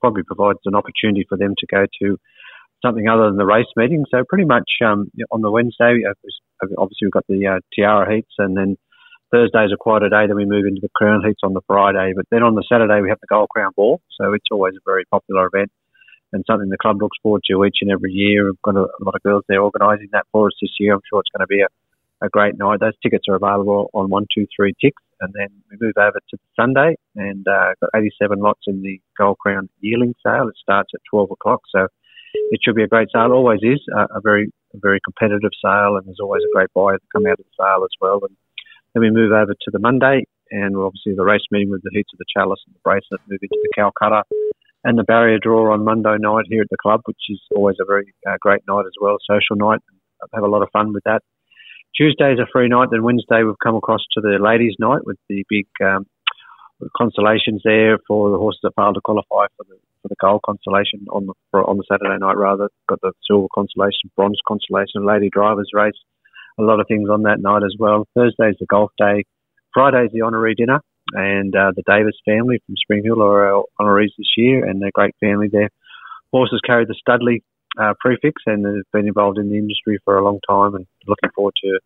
[0.00, 2.18] probably provides an opportunity for them to go to
[2.84, 4.04] something other than the race meeting.
[4.10, 6.14] So pretty much um, on the Wednesday, uh,
[6.78, 8.76] obviously we've got the uh, Tiara heats, and then
[9.30, 10.26] Thursday's a quieter day.
[10.26, 13.00] Then we move into the Crown heats on the Friday, but then on the Saturday
[13.00, 14.00] we have the Gold Crown Ball.
[14.18, 15.70] So it's always a very popular event
[16.32, 18.46] and something the club looks forward to each and every year.
[18.46, 20.94] We've got a, a lot of girls there organising that for us this year.
[20.94, 22.80] I'm sure it's going to be a, a great night.
[22.80, 26.38] Those tickets are available on one two three ticks, and then we move over to
[26.58, 30.48] Sunday and uh, got 87 lots in the Gold Crown yearling sale.
[30.48, 31.88] It starts at 12 o'clock, so
[32.50, 33.32] it should be a great sale.
[33.32, 37.12] Always is a, a very very competitive sale, and there's always a great buyer to
[37.12, 38.20] come out of the sale as well.
[38.22, 38.36] And
[38.94, 42.10] then we move over to the Monday, and obviously the race meeting with the heats
[42.12, 44.22] of the Chalice and the Bracelet move into the Calcutta
[44.84, 47.84] and the barrier draw on Monday night here at the club, which is always a
[47.84, 49.80] very uh, great night as well, social night.
[50.22, 51.22] I have a lot of fun with that.
[51.96, 52.88] Tuesday's a free night.
[52.90, 56.06] Then Wednesday we've come across to the ladies' night with the big um,
[56.96, 61.04] consolations there for the horses that failed to qualify for the for the gold consolation
[61.10, 62.36] on the for, on the Saturday night.
[62.36, 65.98] Rather, got the silver consolation, bronze consolation, lady drivers race.
[66.58, 68.06] A lot of things on that night as well.
[68.14, 69.24] Thursday's the golf day.
[69.72, 70.80] Friday's the honorary dinner
[71.12, 74.90] and uh, the Davis family from Spring Hill are our honorees this year, and a
[74.90, 75.70] great family there.
[76.32, 77.42] Horses carry the Studley
[77.78, 81.30] uh, prefix, and they've been involved in the industry for a long time, and looking
[81.34, 81.78] forward to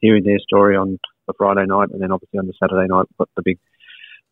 [0.00, 3.18] hearing their story on the Friday night, and then obviously on the Saturday night, we've
[3.18, 3.58] got the big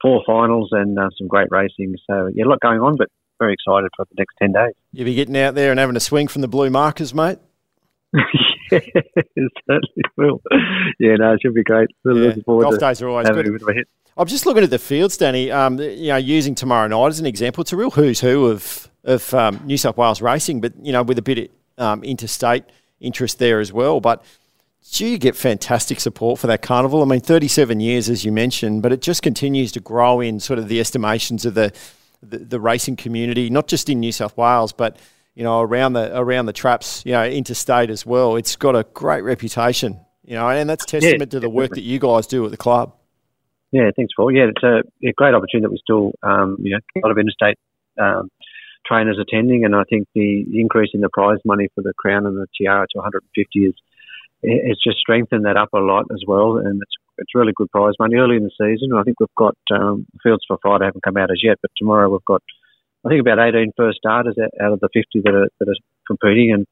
[0.03, 1.95] four finals and uh, some great racing.
[2.09, 4.75] So yeah, a lot going on, but very excited for the next ten days.
[4.93, 7.39] You'll be getting out there and having a swing from the blue markers, mate.
[8.73, 8.81] yeah,
[9.67, 10.41] certainly will.
[10.99, 11.89] Yeah, no, it should be great.
[12.05, 13.47] Really Yeah, looking forward golf to days are always good.
[13.47, 13.89] a bit of a hit.
[14.17, 15.51] I'm just looking at the fields, Danny.
[15.51, 18.88] Um, you know, using tomorrow night as an example, it's a real who's who of
[19.05, 22.65] of um, New South Wales racing, but you know, with a bit of um, interstate
[23.01, 24.01] interest there as well.
[24.01, 24.25] But
[24.93, 27.03] do you get fantastic support for that carnival?
[27.03, 30.59] I mean, 37 years, as you mentioned, but it just continues to grow in sort
[30.59, 31.73] of the estimations of the
[32.21, 34.97] the, the racing community, not just in New South Wales, but
[35.37, 38.35] you know, around the around the traps, you know, interstate as well.
[38.35, 42.01] It's got a great reputation, you know, and that's testament to the work that you
[42.01, 42.95] guys do at the club.
[43.71, 44.33] Yeah, thanks, Paul.
[44.33, 47.19] Yeah, it's a, a great opportunity that we still, um, you know, a lot of
[47.19, 47.57] interstate
[48.01, 48.31] um,
[48.89, 52.37] trainers attending, and I think the increase in the prize money for the crown and
[52.37, 53.75] the tiara to 150 is
[54.43, 57.95] it's just strengthened that up a lot as well, and it's it's really good prize
[57.99, 58.97] money early in the season.
[58.97, 62.09] I think we've got um, fields for Friday haven't come out as yet, but tomorrow
[62.09, 62.43] we've got
[63.05, 66.53] I think about 18 first starters out of the 50 that are that are competing,
[66.53, 66.67] and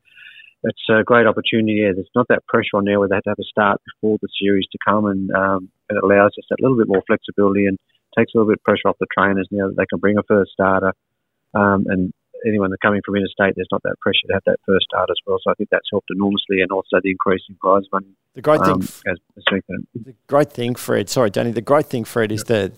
[0.63, 1.83] it's a great opportunity.
[1.83, 4.19] Yeah, there's not that pressure on there where they have to have a start before
[4.23, 7.79] the series to come, and um, it allows us that little bit more flexibility and
[8.17, 10.23] takes a little bit of pressure off the trainers now that they can bring a
[10.23, 10.93] first starter.
[11.57, 12.13] Um, and
[12.47, 15.17] anyone that's coming from interstate, there's not that pressure to have that first start as
[15.27, 15.39] well.
[15.43, 18.61] So I think that's helped enormously, and also the increase in prize money The great
[18.61, 19.87] um, thing, strengthened.
[19.95, 20.05] it.
[20.05, 21.09] the great thing, Fred.
[21.09, 21.53] Sorry, Danny.
[21.53, 22.73] The great thing, Fred, is the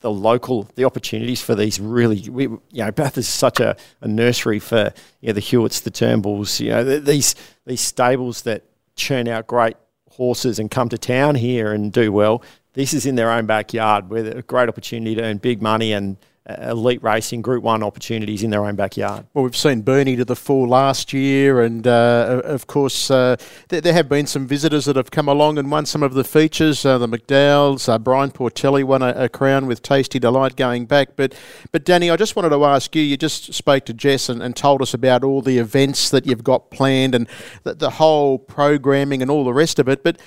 [0.00, 2.28] the local the opportunities for these really.
[2.28, 5.90] We, you know, Bath is such a, a nursery for you know, the Hewitts, the
[5.90, 6.60] Turnbulls.
[6.60, 7.34] You know, th- these
[7.66, 8.64] these stables that
[8.96, 9.76] churn out great
[10.10, 12.42] horses and come to town here and do well.
[12.74, 16.16] This is in their own backyard with a great opportunity to earn big money and
[16.48, 19.26] elite racing, Group One opportunities in their own backyard.
[19.34, 23.36] Well, we've seen Bernie to the full last year, and uh, of course, uh,
[23.68, 26.24] there, there, have been some visitors that have come along and won some of the
[26.24, 26.84] features.
[26.84, 31.16] Uh, the McDowells, uh, Brian Portelli won a, a, crown with Tasty Delight going back.
[31.16, 31.34] But,
[31.72, 33.02] but Danny, I just wanted to ask you.
[33.02, 36.44] You just spoke to Jess and, and told us about all the events that you've
[36.44, 37.28] got planned and
[37.64, 40.02] the, the whole programming and all the rest of it.
[40.02, 40.18] But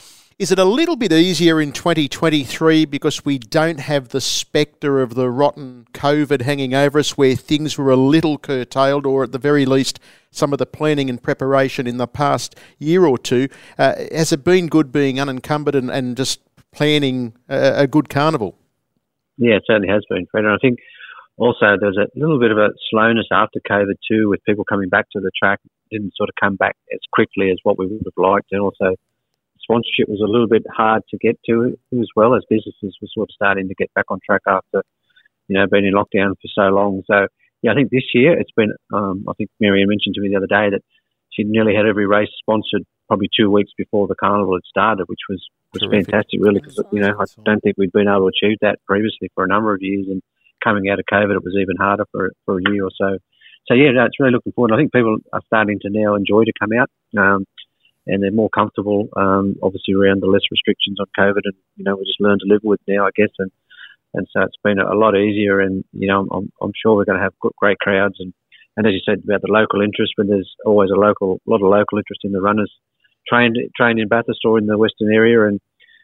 [0.41, 5.13] is it a little bit easier in 2023 because we don't have the spectre of
[5.13, 9.38] the rotten COVID hanging over us where things were a little curtailed, or at the
[9.38, 9.99] very least,
[10.32, 13.49] some of the planning and preparation in the past year or two?
[13.77, 16.39] Uh, has it been good being unencumbered and, and just
[16.71, 18.58] planning a, a, good carnival?
[19.38, 20.45] Yeah, it certainly has been, Fred.
[20.45, 20.80] And I think
[21.38, 25.06] also there's a little bit of a slowness after COVID too, with people coming back
[25.12, 25.60] to the track.
[25.91, 28.95] Didn't sort of come back as quickly as what we would have liked, and also
[29.71, 33.29] sponsorship was a little bit hard to get to as well as businesses were sort
[33.29, 34.84] of starting to get back on track after,
[35.47, 37.03] you know, being in lockdown for so long.
[37.07, 37.27] So,
[37.62, 40.38] yeah, I think this year it's been, um, I think Marianne mentioned to me the
[40.38, 40.81] other day that
[41.29, 45.23] she nearly had every race sponsored probably two weeks before the carnival had started, which
[45.29, 45.41] was,
[45.73, 48.79] was fantastic, really, because, you know, I don't think we'd been able to achieve that
[48.86, 50.07] previously for a number of years.
[50.10, 50.21] And
[50.63, 53.17] coming out of COVID, it was even harder for, for a year or so.
[53.67, 54.73] So, yeah, no, it's really looking forward.
[54.73, 56.89] I think people are starting to now enjoy to come out.
[57.17, 57.45] Um,
[58.12, 61.95] and they're more comfortable, um, obviously around the less restrictions on COVID, and you know
[61.95, 63.52] we just learn to live with now, I guess, and
[64.13, 67.17] and so it's been a lot easier, and you know I'm, I'm sure we're going
[67.17, 68.34] to have great crowds, and
[68.76, 71.69] and as you said about the local interest, when there's always a local, lot of
[71.69, 72.71] local interest in the runners
[73.28, 75.60] trained trained in Bathurst or in the Western area, and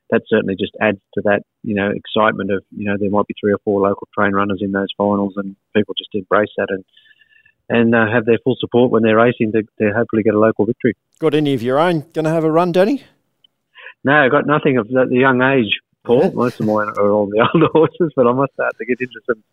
[0.10, 3.36] that certainly just adds to that, you know, excitement of, you know, there might be
[3.40, 6.68] three or four local train runners in those finals and people just embrace that.
[6.70, 6.84] And
[7.70, 10.66] and uh, have their full support when they're racing to, to hopefully get a local
[10.66, 10.96] victory.
[11.20, 13.04] Got any of your own going to have a run, Danny?
[14.04, 16.32] No, I've got nothing of the, the young age, Paul.
[16.32, 19.20] Most of mine are all the older horses, but I must start to get into
[19.26, 19.44] some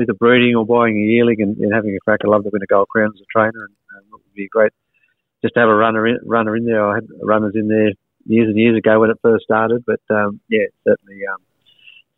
[0.00, 2.20] either breeding or buying a yearling and, and having a crack.
[2.24, 4.48] I love to win a gold crown as a trainer, and, and it would be
[4.48, 4.72] great
[5.42, 6.84] just to have a runner in, runner in there.
[6.84, 7.92] I had runners in there
[8.26, 11.38] years and years ago when it first started, but um, yeah, certainly um,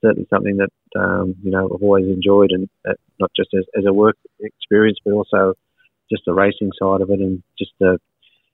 [0.02, 3.84] certainly something that um, you know I've always enjoyed, and uh, not just as, as
[3.86, 5.54] a work experience, but also
[6.10, 7.98] just the racing side of it, and just the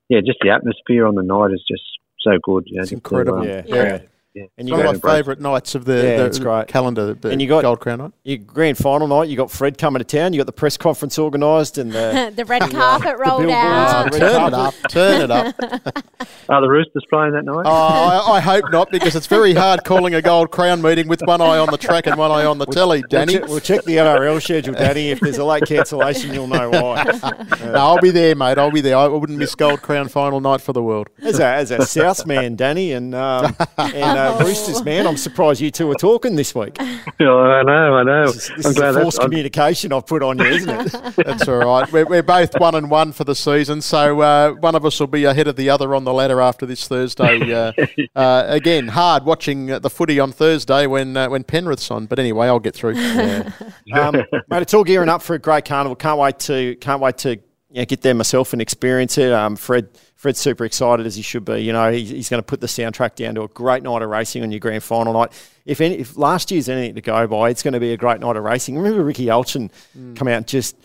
[0.09, 1.82] yeah, just the atmosphere on the night is just
[2.20, 2.64] so good.
[2.66, 3.42] You know, it's incredible.
[3.42, 3.74] To, um, yeah.
[3.74, 3.98] yeah.
[4.37, 4.44] Yeah.
[4.59, 6.68] And you one of my favourite nights of the, yeah, the great.
[6.68, 8.12] calendar, the and you got Gold Crown night.
[8.22, 10.35] Your grand final night, you got Fred coming to town.
[10.35, 14.12] You got the press conference organised and the, the red carpet rolled out.
[14.12, 15.55] Oh, turn it up, turn it up.
[16.51, 17.64] Are the Roosters playing that night?
[17.64, 21.22] Oh, I, I, hope not, because it's very hard calling a Gold Crown meeting with
[21.22, 23.38] one eye on the track and one eye on the telly, Danny.
[23.38, 25.11] We'll, we'll check the NRL schedule, Danny.
[25.11, 27.05] If there's a late cancellation, you'll know why.
[27.64, 28.59] no, I'll be there, mate.
[28.59, 28.99] I'll be there.
[28.99, 31.09] I wouldn't miss Gold Crown final night for the world.
[31.22, 35.60] As a, as a South man, Danny, and um, and uh, Roosters man, I'm surprised
[35.60, 36.76] you two are talking this week.
[37.18, 38.26] Oh, I know, I know.
[38.26, 41.16] This, this I'm is glad the forced communication I've put on you, isn't it?
[41.24, 41.90] that's all right.
[41.90, 45.06] We're, we're both one and one for the season, so uh, one of us will
[45.06, 47.54] be ahead of the other on the ladder after this Thursday.
[47.54, 47.72] Uh,
[48.16, 52.48] uh, again, hard watching the footy on Thursday when uh, when Penrith's on, but anyway,
[52.48, 52.96] I'll get through.
[52.96, 53.50] Yeah.
[53.94, 54.16] um,
[54.48, 55.96] mate, it's all gearing up for a great carnival.
[55.96, 57.30] Can't wait to can't wait to
[57.76, 59.32] you know, get there myself and experience it.
[59.32, 59.88] Um, Fred
[60.26, 61.60] Fred's super excited as he should be.
[61.60, 64.10] You know, he's, he's going to put the soundtrack down to a great night of
[64.10, 65.30] racing on your grand final night.
[65.64, 68.18] If any, if last year's anything to go by, it's going to be a great
[68.18, 68.76] night of racing.
[68.76, 70.16] Remember Rickie Alchin mm.
[70.16, 70.76] come out and just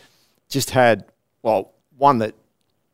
[0.47, 1.05] just had
[1.41, 2.35] well one that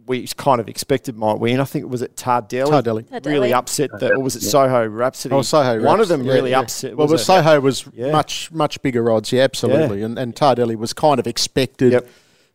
[0.05, 1.59] we kind of expected might win.
[1.59, 2.81] I think it was at Tardelli.
[2.81, 3.25] Tardelli.
[3.25, 5.35] Really upset that, or was it Soho Rhapsody?
[5.35, 5.83] Oh, Soho.
[5.83, 6.61] One of them yeah, really yeah.
[6.61, 6.95] upset.
[6.95, 8.11] Well, was Soho was yeah.
[8.11, 9.33] much much bigger odds.
[9.33, 10.01] Yeah, absolutely.
[10.01, 12.07] And and Tardelli was kind of expected yep.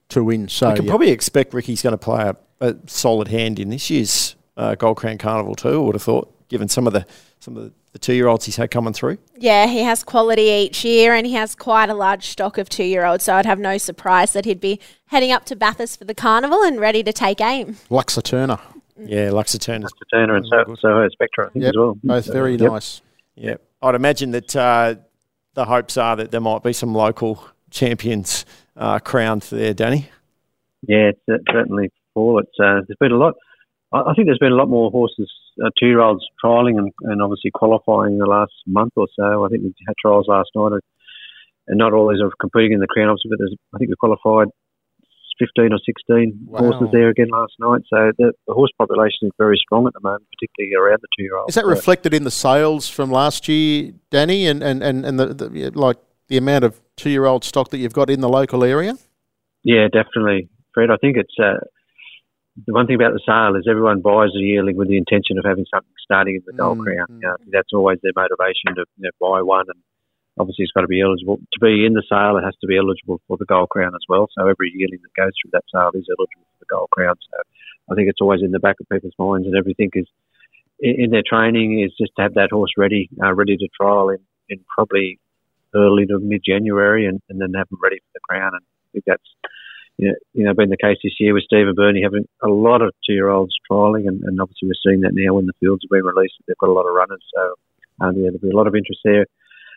[0.08, 0.48] to win.
[0.48, 3.90] So you can probably expect Ricky's going to play a, a solid hand in this
[3.90, 5.74] year's uh, Gold Crown Carnival too.
[5.74, 7.04] I would have thought, given some of the
[7.40, 9.18] some of the, the two year olds he's had coming through.
[9.36, 12.84] Yeah, he has quality each year, and he has quite a large stock of two
[12.84, 13.24] year olds.
[13.24, 16.62] So I'd have no surprise that he'd be heading up to Bathurst for the carnival
[16.62, 17.76] and ready to take aim.
[17.90, 18.58] Luxa Turner.
[18.96, 19.84] Yeah, Luxa Turner.
[19.84, 21.98] Luxa Turner and so, Soho Spectra, I think, yep, as well.
[22.04, 22.70] Both very yep.
[22.70, 23.02] nice.
[23.34, 24.94] Yeah, I'd imagine that uh,
[25.54, 28.44] the hopes are that there might be some local champions
[28.76, 30.08] uh, crowned there, Danny.
[30.86, 32.40] Yeah, certainly Paul.
[32.40, 33.34] It's uh, there's been a lot.
[33.92, 35.30] I think there's been a lot more horses,
[35.62, 39.44] uh, two year olds trialling and, and obviously qualifying in the last month or so.
[39.44, 40.80] I think we had trials last night,
[41.68, 43.96] and not all these are competing in the crown, obviously, but there's, I think we
[43.96, 44.48] qualified
[45.38, 46.58] 15 or 16 wow.
[46.58, 47.82] horses there again last night.
[47.90, 51.24] So the, the, horse population is very strong at the moment, particularly around the two
[51.24, 51.50] year olds.
[51.50, 55.26] Is that reflected in the sales from last year, Danny, and, and, and, and the,
[55.34, 55.96] the like
[56.28, 58.96] the amount of two year old stock that you've got in the local area?
[59.64, 60.90] Yeah, definitely, Fred.
[60.90, 61.34] I think it's.
[61.38, 61.58] Uh,
[62.54, 65.44] the one thing about the sale is everyone buys a yearling with the intention of
[65.44, 67.06] having something starting in the Gold mm, Crown.
[67.08, 67.20] Mm.
[67.22, 69.80] You know, that's always their motivation to you know, buy one and
[70.38, 72.36] obviously it's got to be eligible to be in the sale.
[72.36, 74.28] It has to be eligible for the Gold Crown as well.
[74.36, 77.16] So every yearling that goes through that sale is eligible for the Gold Crown.
[77.30, 77.38] So
[77.90, 80.06] I think it's always in the back of people's minds, and everything is
[80.80, 84.08] in, in their training is just to have that horse ready, uh, ready to trial
[84.08, 85.18] in, in probably
[85.74, 88.52] early to mid January, and, and then have them ready for the Crown.
[88.54, 89.30] And I think that's
[89.98, 92.82] you know, you know, been the case this year with Stephen Burney having a lot
[92.82, 95.82] of two year olds trialling, and, and obviously we're seeing that now when the fields
[95.84, 96.34] have been released.
[96.46, 97.54] They've got a lot of runners, so
[98.00, 99.26] um, yeah, there'll be a lot of interest there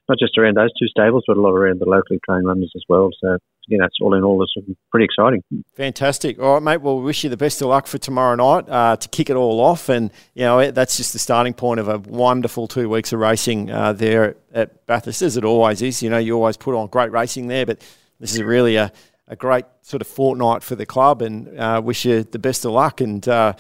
[0.08, 2.84] not just around those two stables, but a lot around the locally trained runners as
[2.88, 3.10] well.
[3.22, 4.54] So, you know, it's all in all, it's
[4.92, 5.44] pretty exciting.
[5.76, 6.40] Fantastic.
[6.40, 6.82] All right, mate.
[6.82, 9.36] Well, we wish you the best of luck for tomorrow night uh, to kick it
[9.36, 9.90] all off.
[9.90, 13.72] And, you know, that's just the starting point of a wonderful two weeks of racing
[13.72, 16.04] uh, there at Bathurst, as it always is.
[16.04, 17.84] You know, you always put on great racing there, but
[18.20, 18.92] this is really a,
[19.28, 22.72] a great sort of fortnight for the club and uh, wish you the best of
[22.72, 23.02] luck.
[23.02, 23.54] And, uh,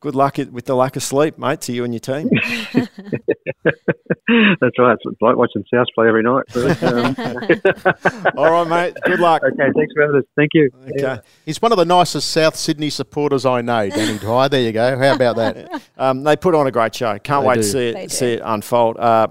[0.00, 2.30] good luck with the lack of sleep, mate, to you and your team.
[4.60, 4.96] That's right.
[5.04, 6.44] It's like watching South play every night.
[6.56, 7.16] Um,
[8.36, 8.96] All right, mate.
[9.04, 9.42] Good luck.
[9.42, 10.24] Okay, thanks for having us.
[10.36, 10.70] Thank you.
[10.82, 10.92] Okay.
[10.98, 11.20] Yeah.
[11.44, 14.48] He's one of the nicest South Sydney supporters I know, Danny Dwyer.
[14.48, 14.98] There you go.
[14.98, 15.82] How about that?
[15.98, 17.18] Um, they put on a great show.
[17.18, 17.62] Can't they wait do.
[17.62, 18.98] to see it, see it unfold.
[18.98, 19.28] Uh,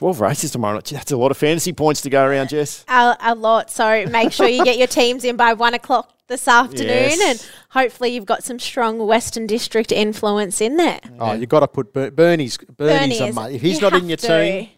[0.00, 0.86] 12 races tomorrow night.
[0.86, 2.86] That's a lot of fantasy points to go around, Jess.
[2.88, 3.70] A, a lot.
[3.70, 7.20] So make sure you get your teams in by one o'clock this afternoon, yes.
[7.20, 11.00] and hopefully you've got some strong Western District influence in there.
[11.18, 12.56] Oh, you've got to put Ber- Bernie's.
[12.56, 13.56] Bernie's Bernie a mate.
[13.56, 14.26] If he's not in your to.
[14.26, 14.70] team,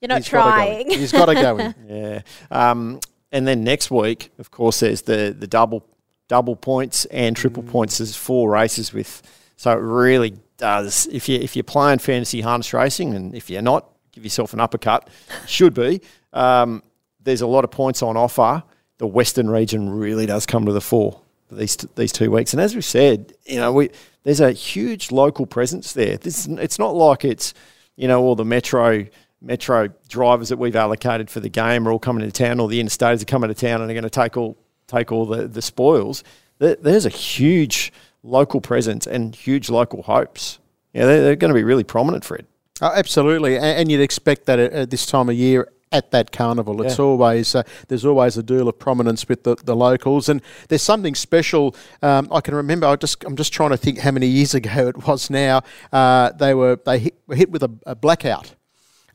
[0.00, 0.88] you're not he's trying.
[0.88, 1.74] Gotta he's got to go in.
[1.86, 2.20] yeah.
[2.50, 5.86] Um, and then next week, of course, there's the the double
[6.28, 7.68] double points and triple mm.
[7.68, 7.98] points.
[7.98, 9.20] There's four races with,
[9.56, 11.06] so it really does.
[11.08, 14.60] If you if you're playing fantasy harness racing, and if you're not, give yourself an
[14.60, 15.08] uppercut.
[15.46, 16.00] Should be.
[16.32, 16.82] Um,
[17.22, 18.64] there's a lot of points on offer
[18.98, 22.52] the Western region really does come to the fore these these two weeks.
[22.52, 23.90] And as we said, you know, we
[24.22, 26.16] there's a huge local presence there.
[26.16, 27.54] This it's not like it's
[27.96, 29.06] you know all the metro
[29.40, 32.82] metro drivers that we've allocated for the game are all coming to town, or the
[32.82, 35.62] interstates are coming to town and are going to take all take all the the
[35.62, 36.24] spoils.
[36.58, 40.58] there's a huge local presence and huge local hopes.
[40.92, 42.46] Yeah, they're, they're going to be really prominent, Fred.
[42.80, 46.82] Oh, absolutely, and you'd expect that at this time of year at that carnival.
[46.82, 47.04] It's yeah.
[47.04, 51.14] always uh, there's always a deal of prominence with the, the locals, and there's something
[51.14, 51.74] special.
[52.02, 52.86] Um, I can remember.
[52.86, 55.62] I just I'm just trying to think how many years ago it was now.
[55.92, 58.54] Uh, they were they hit, were hit with a, a blackout.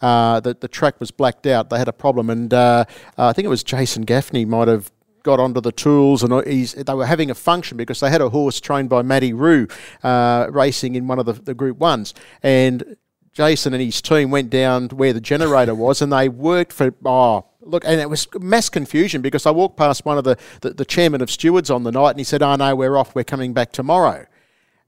[0.01, 1.69] Uh, the, the track was blacked out.
[1.69, 2.85] They had a problem, and uh,
[3.17, 4.91] uh, I think it was Jason Gaffney might have
[5.23, 8.59] got onto the tools and they were having a function because they had a horse
[8.59, 9.67] trained by Matty Rue
[10.01, 12.13] uh, racing in one of the, the Group 1s.
[12.41, 12.97] And
[13.33, 17.45] Jason and his team went down where the generator was and they worked for, oh,
[17.61, 20.85] look, and it was mass confusion because I walked past one of the, the, the
[20.85, 23.53] chairman of stewards on the night and he said, oh, no, we're off, we're coming
[23.53, 24.25] back tomorrow.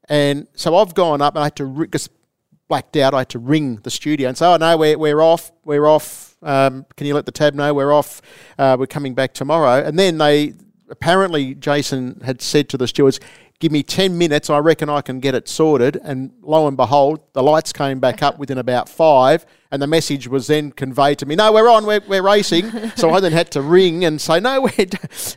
[0.10, 2.10] And so I've gone up and I had to, because
[2.68, 5.52] blacked out, I had to ring the studio and say, oh, no, we're, we're off,
[5.64, 6.36] we're off.
[6.42, 8.22] Um, can you let the tab know we're off?
[8.58, 9.86] Uh, we're coming back tomorrow.
[9.86, 10.54] And then they,
[10.94, 13.20] apparently Jason had said to the stewards,
[13.60, 15.96] give me 10 minutes, I reckon I can get it sorted.
[16.04, 20.28] And lo and behold, the lights came back up within about five, and the message
[20.28, 22.70] was then conveyed to me, no, we're on, we're, we're racing.
[22.96, 24.86] so I then had to ring and say, no, we're,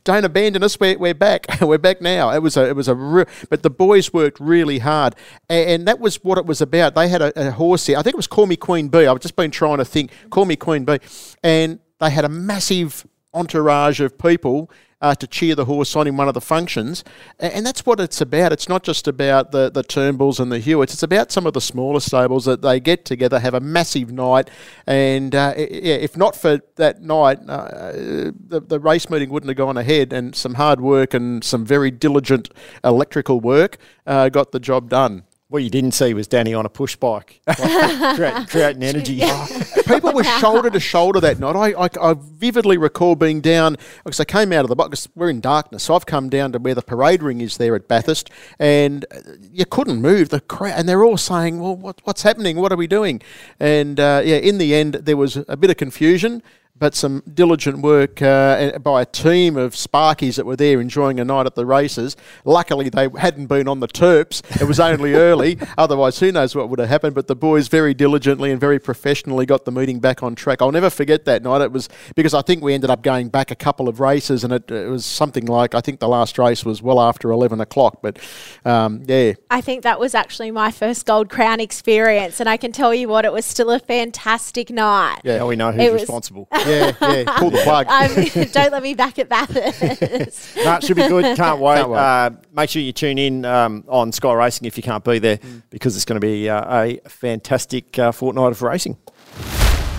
[0.05, 1.47] don't abandon us, we're, we're back.
[1.63, 2.31] we're back now.
[2.35, 5.15] It was a, it was a, re- but the boys worked really hard.
[5.49, 6.95] And, and, that was what it was about.
[6.95, 7.97] They had a, a horse here.
[7.97, 9.07] I think it was Call Me Queen Bee.
[9.07, 10.99] I've just been trying to think, Call Me Queen Bee.
[11.43, 16.17] And they had a massive entourage of people uh, to cheer the horse on in
[16.17, 17.05] one of the functions.
[17.39, 18.53] And that's what it's about.
[18.53, 21.61] It's not just about the, the Turnbulls and the Hewitts, it's about some of the
[21.61, 24.51] smaller stables that they get together, have a massive night.
[24.87, 29.77] And uh, if not for that night, uh, the, the race meeting wouldn't have gone
[29.77, 30.13] ahead.
[30.13, 32.51] And some hard work and some very diligent
[32.83, 35.25] electrical work uh, got the job done.
[35.49, 39.23] What you didn't see was Danny on a push bike, like, create, creating energy.
[39.87, 41.55] People were shoulder to shoulder that night.
[41.55, 45.07] I, I, I, vividly recall being down because I came out of the box.
[45.15, 47.87] We're in darkness, so I've come down to where the parade ring is there at
[47.87, 48.29] Bathurst,
[48.59, 49.07] and
[49.53, 50.31] you couldn't move.
[50.31, 52.57] The crowd, and they're all saying, "Well, what, what's happening?
[52.57, 53.23] What are we doing?"
[53.61, 56.43] And uh, yeah, in the end, there was a bit of confusion
[56.79, 61.25] but some diligent work uh, by a team of Sparkies that were there enjoying a
[61.25, 62.17] night at the races.
[62.45, 64.43] Luckily, they hadn't been on the Terps.
[64.61, 65.59] It was only early.
[65.79, 67.15] Otherwise, who knows what would have happened.
[67.15, 70.61] But the boys very diligently and very professionally got the meeting back on track.
[70.61, 71.63] I'll never forget that night.
[71.63, 74.53] It was because I think we ended up going back a couple of races, and
[74.53, 78.01] it, it was something like I think the last race was well after 11 o'clock.
[78.03, 78.19] But
[78.65, 79.33] um, yeah.
[79.51, 82.41] I think that was actually my first Gold Crown experience.
[82.41, 85.21] And I can tell you what, it was still a fantastic night.
[85.25, 86.49] Yeah, we know who's it responsible.
[86.67, 87.25] Was, yeah, yeah.
[87.39, 87.87] Pull the plug.
[87.89, 90.57] Um, don't let me back at Bathurst.
[90.57, 91.25] no, it should be good.
[91.37, 91.77] Can't wait.
[91.77, 91.99] Can't wait.
[91.99, 95.39] Uh, make sure you tune in um, on Sky Racing if you can't be there
[95.39, 95.63] mm.
[95.71, 98.97] because it's going to be uh, a fantastic uh, fortnight of racing.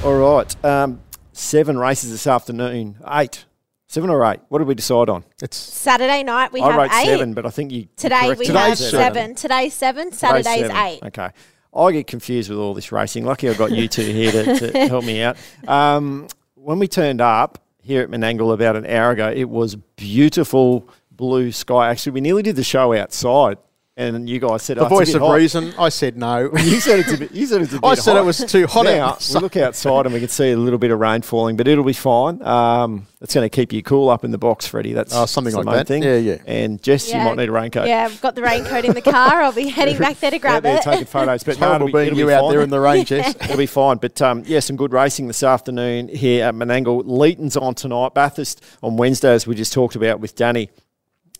[0.03, 0.65] All right.
[0.65, 1.01] Um,
[1.33, 2.97] seven races this afternoon.
[3.07, 3.45] Eight.
[3.89, 4.41] Seven or eight?
[4.49, 5.23] What did we decide on?
[5.41, 7.05] It's Saturday night we I have wrote eight.
[7.05, 8.53] seven, but I think you Today we it.
[8.53, 9.35] have Today's seven.
[9.35, 10.05] Today's seven.
[10.11, 10.75] Today's Saturday's seven.
[10.75, 10.99] eight.
[11.03, 11.29] Okay.
[11.73, 13.23] I get confused with all this racing.
[13.23, 15.37] Lucky I've got you two here to, to help me out.
[15.67, 16.27] Um,
[16.67, 21.49] when we turned up here at Menangle about an hour ago, it was beautiful blue
[21.49, 21.89] sky.
[21.89, 23.57] Actually, we nearly did the show outside,
[23.97, 25.73] and you guys said the "Oh, it's a voice bit of hot." reason.
[25.77, 26.49] I said no.
[26.57, 27.31] You said it's a bit.
[27.31, 28.21] You said it's a bit I said hot.
[28.21, 29.31] it was too hot Now, out.
[29.33, 31.83] we look outside and we can see a little bit of rain falling, but it'll
[31.83, 32.41] be fine.
[32.43, 34.93] Um, it's going to keep you cool up in the box, Freddie.
[34.93, 35.87] That's Oh, something that's the like main that.
[35.87, 36.03] Thing.
[36.03, 36.37] Yeah, yeah.
[36.45, 37.87] And Jess, you might need a raincoat.
[37.87, 39.41] Yeah, I've got the raincoat in the car.
[39.41, 40.83] I'll be heading back there to grab out there it.
[40.83, 41.43] taking photos.
[41.43, 42.51] But no, it'll be, being it'll you be out fine.
[42.51, 43.35] there in the rain, Jess.
[43.41, 43.97] It'll be fine.
[43.97, 47.01] But um, yeah, some good racing this afternoon here at Menangle.
[47.05, 48.13] Leeton's on tonight.
[48.13, 50.69] Bathurst on Wednesday, as we just talked about with Danny.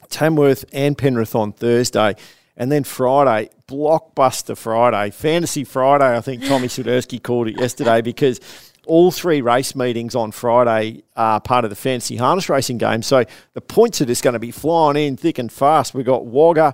[0.10, 2.16] Tamworth and Penrith on Thursday.
[2.58, 6.18] And then Friday, blockbuster Friday, fantasy Friday.
[6.18, 8.39] I think Tommy Sudersky called it yesterday because
[8.88, 13.03] all three race meetings on Friday are part of the fantasy harness racing game.
[13.03, 15.93] So the points are just going to be flying in thick and fast.
[15.93, 16.74] We've got Wagga,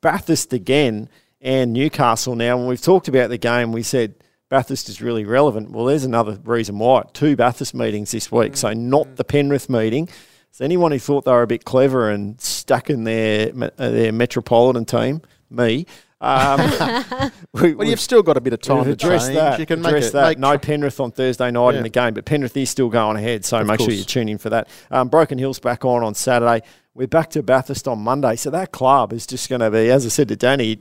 [0.00, 1.08] Bathurst again,
[1.40, 2.56] and Newcastle now.
[2.56, 4.14] When we've talked about the game, we said
[4.48, 5.70] Bathurst is really relevant.
[5.70, 7.04] Well, there's another reason why.
[7.12, 10.08] Two Bathurst meetings this week, so not the Penrith meeting.
[10.52, 14.12] So anyone who thought they were a bit clever and stuck in their uh, their
[14.12, 15.86] metropolitan team, me,
[16.20, 16.60] um,
[17.52, 19.36] we, Well, you've still got a bit of time to addressed change.
[19.38, 19.58] that.
[19.60, 20.12] You can make address it.
[20.14, 20.28] that.
[20.28, 21.76] make no Penrith on Thursday night Yeah.
[21.78, 24.38] in the game, but Penrith is still going ahead, so make sure you tune in
[24.38, 24.68] for that.
[24.90, 26.66] Um, Broken Hill's back on on Saturday.
[26.94, 30.04] We're back to Bathurst on Monday, so that club is just going to be, as
[30.04, 30.80] I said to Danny,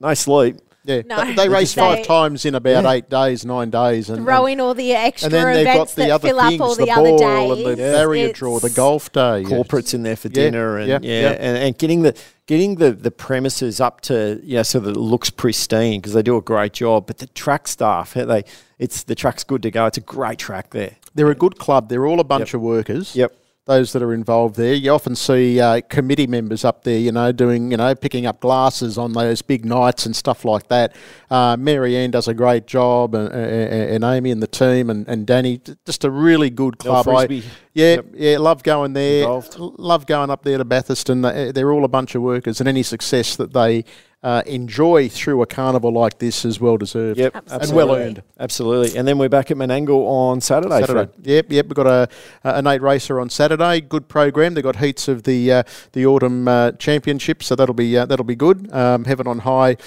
[0.00, 0.56] no sleep.
[0.84, 1.22] Yeah, No.
[1.24, 4.60] they, they race They- five times in about eight days, nine days, and, Throw in
[4.60, 6.74] all the extra and then they've got events the that other fill things, up all
[6.74, 7.66] the, the, other ball days.
[7.66, 10.98] and the barrier draw, the golf day, corporates in there for Yeah, dinner and yeah,
[11.02, 11.30] yeah, yeah.
[11.32, 12.16] And, and getting the
[12.46, 16.36] getting the, the premises up to yeah so that it looks pristine because they do
[16.36, 17.06] a great job.
[17.06, 18.44] But the track staff, they
[18.78, 19.84] it's the track's good to go.
[19.86, 20.96] It's a great track there.
[21.14, 21.88] They're a good club.
[21.90, 22.54] They're all a bunch Yep.
[22.54, 23.14] of workers.
[23.14, 23.36] Yep.
[23.70, 27.30] Those that are involved there, you often see uh, committee members up there, you know,
[27.30, 30.96] doing, you know, picking up glasses on those big nights and stuff like that.
[31.30, 35.06] Uh, Mary Ann does a great job, and, and, and Amy and the team, and,
[35.06, 37.06] and Danny, just a really good club.
[37.08, 37.26] I.
[37.74, 38.06] yeah, Yep.
[38.14, 39.22] yeah, love going there.
[39.22, 39.56] Involved.
[39.58, 42.68] Love going up there to Bathurst, and they- they're all a bunch of workers, and
[42.68, 43.84] any success that they
[44.22, 47.18] uh, enjoy through a carnival like this is well deserved.
[47.18, 48.22] Yep, and well earned.
[48.38, 48.98] Absolutely.
[48.98, 50.80] And then we're back at Menangle on Saturday.
[50.80, 51.10] Saturday.
[51.22, 51.66] Yep, yep.
[51.66, 52.06] We've got a
[52.44, 53.80] an eight racer on Saturday.
[53.80, 54.52] Good program.
[54.52, 55.62] They've got heats of the uh,
[55.92, 58.70] the autumn uh, championship, so that'll be uh, that'll be good.
[58.74, 59.78] Um, Heaven on high.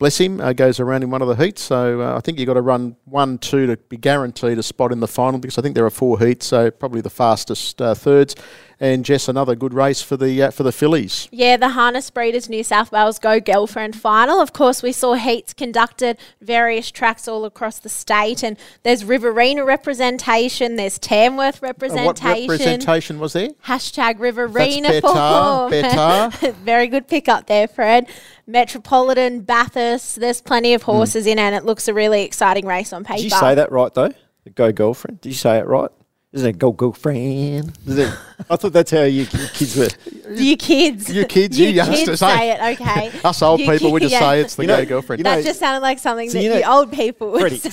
[0.00, 1.60] Bless him, uh, goes around in one of the heats.
[1.60, 4.92] So uh, I think you've got to run one, two to be guaranteed a spot
[4.92, 7.94] in the final because I think there are four heats, so probably the fastest uh,
[7.94, 8.34] thirds.
[8.82, 11.28] And Jess, another good race for the uh, for the fillies.
[11.30, 14.40] Yeah, the Harness Breeders New South Wales Go Girlfriend final.
[14.40, 19.66] Of course, we saw heats conducted various tracks all across the state, and there's Riverina
[19.66, 22.06] representation, there's Tamworth Uh, representation.
[22.06, 23.50] what representation was there?
[23.66, 25.70] Hashtag Riverina better, form.
[25.70, 26.52] better.
[26.64, 28.08] Very good pick up there, Fred.
[28.46, 30.18] Metropolitan, Bathurst.
[30.20, 33.18] There's plenty of horses in, and it looks a really exciting race on paper.
[33.18, 34.12] Did you say that right though?
[34.44, 35.20] The go girlfriend.
[35.20, 35.90] Did you say it right?
[36.32, 37.76] Isn't it a go girlfriend?
[37.86, 38.14] Is it?
[38.48, 39.88] I thought that's how you kids were.
[40.32, 41.12] You kids.
[41.12, 42.70] You kids, you kids youngsters, say eh?
[42.70, 43.10] it, okay.
[43.24, 44.20] Us old You people, we ki- just yeah.
[44.20, 45.18] say it's the You know- go girlfriend.
[45.18, 47.40] you know- That just sounded like something So that you you, know- old people would
[47.40, 47.70] Freddie, say.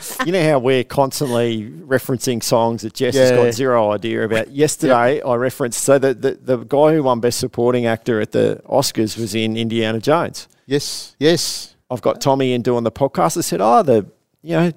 [0.00, 3.36] so- You know how we're constantly referencing songs that Jess has Yeah.
[3.36, 4.50] got zero idea about.
[4.50, 8.60] Yesterday, I referenced so that the, the guy who won Best Supporting Actor at the
[8.68, 10.48] Oscars was in Indiana Jones.
[10.66, 11.76] yes, yes.
[11.88, 13.36] I've got Tommy in doing the podcast.
[13.38, 14.06] I said, "Oh, the
[14.42, 14.72] you know,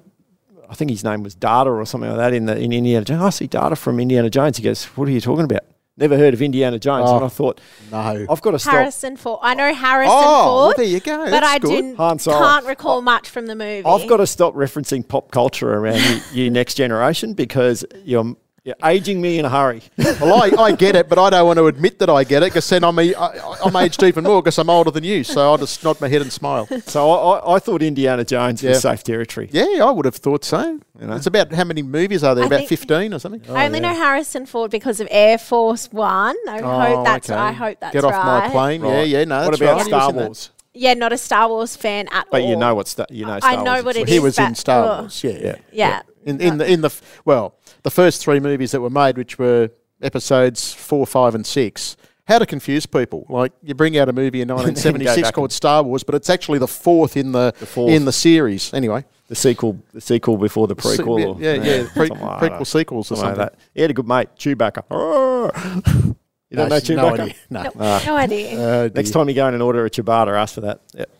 [0.70, 3.22] I think his name was Data or something like that in the in Indiana Jones.
[3.22, 5.62] I see Data from Indiana Jones." He goes, "What are you talking about?
[5.96, 7.16] Never heard of Indiana Jones?" Oh.
[7.16, 7.60] And I thought,
[7.90, 8.26] No.
[8.30, 8.72] I've got to stop.
[8.74, 9.40] Harrison Ford.
[9.42, 10.76] I know Harrison Oh, well, Ford.
[10.76, 11.18] there you go.
[11.24, 11.82] But That's I good.
[11.82, 12.38] do, Han Solo.
[12.38, 13.84] can't recall much from the movie.
[13.84, 15.98] I've got to stop referencing pop culture around
[16.32, 18.34] you, you next generation because you're,
[18.64, 19.82] you're aging me in a hurry.
[20.20, 22.46] Well, I, I get it, but I don't want to admit that I get it
[22.52, 25.24] because then I'm, a, I, I'm aged even more because I'm older than you.
[25.24, 26.66] So I'll just nod my head and smile.
[26.84, 28.70] so I, I, I thought Indiana Jones Yeah.
[28.70, 29.48] was safe territory.
[29.50, 30.78] Yeah, I would have thought so.
[30.98, 31.14] know?
[31.14, 32.44] It's about how many movies are there?
[32.44, 33.42] I about 15 or something?
[33.48, 36.36] Oh, I only know Harrison Ford because of Air Force One.
[36.48, 37.30] I hope oh, that's.
[37.30, 37.42] Oh, okay.
[37.42, 38.46] I hope that's Get off right.
[38.46, 38.82] my plane.
[38.84, 39.08] Yeah, Right.
[39.08, 39.86] yeah, no, what that's about right.
[39.86, 40.24] He was Star in that.
[40.26, 40.50] Wars?
[40.80, 42.48] Yeah, not a Star Wars fan at But all.
[42.48, 43.38] you know what's you know.
[43.38, 44.02] Star I know Wars what is.
[44.04, 45.00] it He was in Star oh.
[45.02, 45.22] Wars.
[45.22, 45.56] Yeah, yeah.
[45.72, 46.02] Yeah.
[46.24, 46.90] In, in the in the
[47.26, 49.68] well, the first three movies that were made, which were
[50.00, 51.98] episodes four, five, and six.
[52.26, 53.26] How to confuse people?
[53.28, 56.68] Like you bring out a movie in 1976 called Star Wars, but it's actually the
[56.68, 57.90] fourth in the, fourth.
[57.92, 58.72] in the series.
[58.72, 61.36] Anyway, The sequel, the sequel before the Se- prequel.
[61.36, 63.58] or- yeah, yeah, pre- prequel sequels or Something like that.
[63.74, 64.84] He had a good mate, Chewbacca.
[66.50, 66.96] you don't know No, Chewbacca?
[66.96, 67.34] no idea.
[67.50, 67.62] No.
[67.62, 68.84] Nope, no idea.
[68.84, 70.80] Uh, Next time you go in and order a ciabatta, ask for that.
[70.94, 71.10] Yep.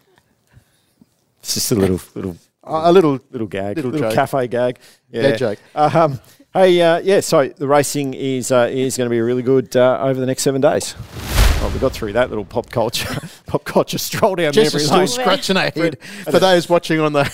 [1.41, 4.15] It's just a little little A little little gag, Little little, joke.
[4.15, 4.79] cafe gag.
[5.11, 5.59] Yeah, Dad joke.
[5.75, 6.21] Um,
[6.53, 7.21] hey, uh, yeah.
[7.21, 10.43] So the racing is uh, is going to be really good uh, over the next
[10.43, 10.95] seven days.
[11.61, 13.15] Well, we got through that little pop culture
[13.47, 15.09] pop culture stroll down Jess memory is still lane.
[15.09, 16.01] scratching her head.
[16.25, 17.25] For those watching on the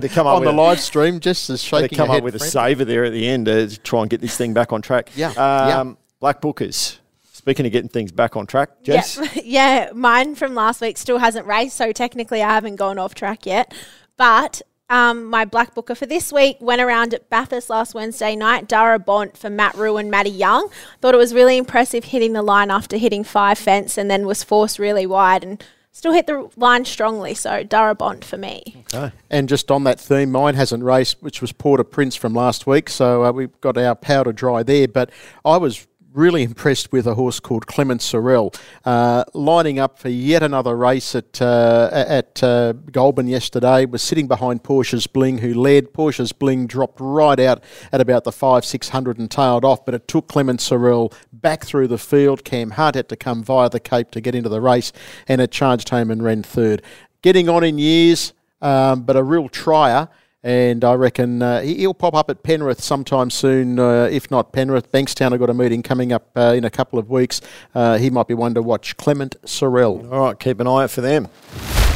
[0.00, 2.14] to come up on the with- live stream, Jess is They shaking come her up
[2.16, 2.24] head.
[2.24, 4.72] with a saver there at the end uh, to try and get this thing back
[4.72, 5.10] on track.
[5.16, 5.80] Yeah, yeah.
[5.80, 6.98] Um, Black Bookers.
[7.44, 9.18] Speaking of getting things back on track, Jess.
[9.18, 13.14] Yeah, yeah, mine from last week still hasn't raced, so technically I haven't gone off
[13.14, 13.74] track yet.
[14.16, 18.66] But um, my black booker for this week went around at Bathurst last Wednesday night.
[18.66, 20.70] Dara Bont for Matt Rue and Matty Young.
[21.02, 24.42] Thought it was really impressive hitting the line after hitting five fence and then was
[24.42, 25.62] forced really wide and
[25.94, 27.34] still hit the line strongly.
[27.34, 28.84] So Dara Bont for me.
[28.92, 29.12] Okay.
[29.30, 32.90] And just on that theme, mine hasn't raced, which was Porter Prince from last week.
[32.90, 34.88] So uh, we've got our powder dry there.
[34.88, 35.10] But
[35.44, 40.42] I was really impressed with a horse called Clement Sorrell, uh, lining up for yet
[40.42, 43.84] another race at uh, at uh, Goulburn yesterday.
[43.84, 45.92] Was sitting behind Portia's Bling, who led.
[45.92, 47.62] Portia's Bling dropped right out
[47.92, 51.64] at about the five six hundred and tailed off, but it took Clement Sorrell back
[51.64, 52.44] through the field.
[52.44, 54.92] Cam Hart had to come via the Cape to get into the race,
[55.28, 56.80] and it charged home and ran third.
[57.22, 60.08] Getting on in years, um, but a real trier.
[60.44, 63.78] And I reckon uh, he- he'll pop up at Penrith sometime soon.
[63.78, 66.98] Uh, if not Penrith, Bankstown have got a meeting coming up uh, in a couple
[66.98, 67.40] of weeks.
[67.74, 68.96] Uh, he might be one to watch.
[68.98, 70.04] Clement Sorrell.
[70.12, 71.28] All right, keep an eye out for them.